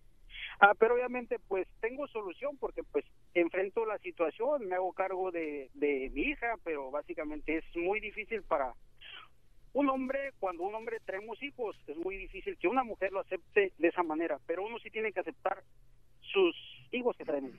Ah, 0.60 0.74
pero 0.78 0.96
obviamente 0.96 1.38
pues 1.48 1.68
tengo 1.80 2.08
solución 2.08 2.58
porque 2.58 2.84
pues 2.84 3.06
enfrento 3.34 3.86
la 3.86 3.98
situación, 4.00 4.68
me 4.68 4.76
hago 4.76 4.92
cargo 4.94 5.32
de, 5.32 5.70
de 5.74 6.12
mi 6.14 6.22
hija, 6.22 6.56
pero 6.64 6.92
básicamente 6.92 7.58
es 7.58 7.64
muy 7.76 8.00
difícil 8.00 8.44
para 8.44 8.74
un 9.74 9.90
hombre, 9.90 10.34
cuando 10.40 10.64
un 10.64 10.76
hombre 10.76 10.98
traemos 11.06 11.42
hijos, 11.42 11.76
es 11.88 11.98
muy 11.98 12.18
difícil 12.18 12.58
que 12.58 12.68
una 12.68 12.84
mujer 12.84 13.12
lo 13.12 13.22
acepte 13.22 13.72
de 13.78 13.88
esa 13.88 14.04
manera, 14.04 14.38
pero 14.46 14.66
uno 14.66 14.78
sí 14.80 14.90
tiene 14.90 15.14
que 15.14 15.20
aceptar 15.20 15.64
sus 16.22 16.56
hijos 16.92 17.16
que 17.18 17.26
traen. 17.26 17.54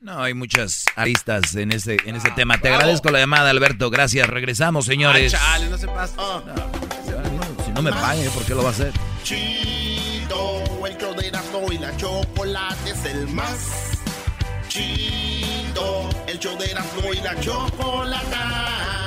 No, 0.00 0.22
hay 0.22 0.34
muchas 0.34 0.84
aristas 0.94 1.56
en 1.56 1.72
ese, 1.72 1.96
en 2.04 2.16
ese 2.16 2.30
tema. 2.32 2.58
Te 2.58 2.68
agradezco 2.68 3.10
la 3.10 3.18
llamada, 3.18 3.48
Alberto. 3.48 3.88
Gracias. 3.88 4.28
Regresamos, 4.28 4.84
señores. 4.84 5.34
Ay, 5.34 5.40
chale, 5.40 5.70
no 5.70 5.78
se 5.78 5.86
pasa. 5.86 6.42
Si 7.64 7.72
no 7.72 7.82
me 7.82 7.90
pague, 7.90 8.28
¿por 8.30 8.44
qué 8.44 8.54
lo 8.54 8.62
va 8.62 8.68
a 8.68 8.72
hacer? 8.72 8.92
Chido, 9.22 9.85
el 10.86 10.96
show 10.98 11.14
de 11.14 11.28
Erasmo 11.28 11.72
y 11.72 11.78
la 11.78 11.96
chocolate 11.96 12.90
es 12.90 13.04
el 13.06 13.26
más 13.28 13.98
chido. 14.68 16.08
El 16.26 16.38
show 16.38 16.56
de 16.58 16.70
Erasmo 16.70 17.12
y 17.12 17.20
la 17.20 17.38
chocolate 17.40 19.05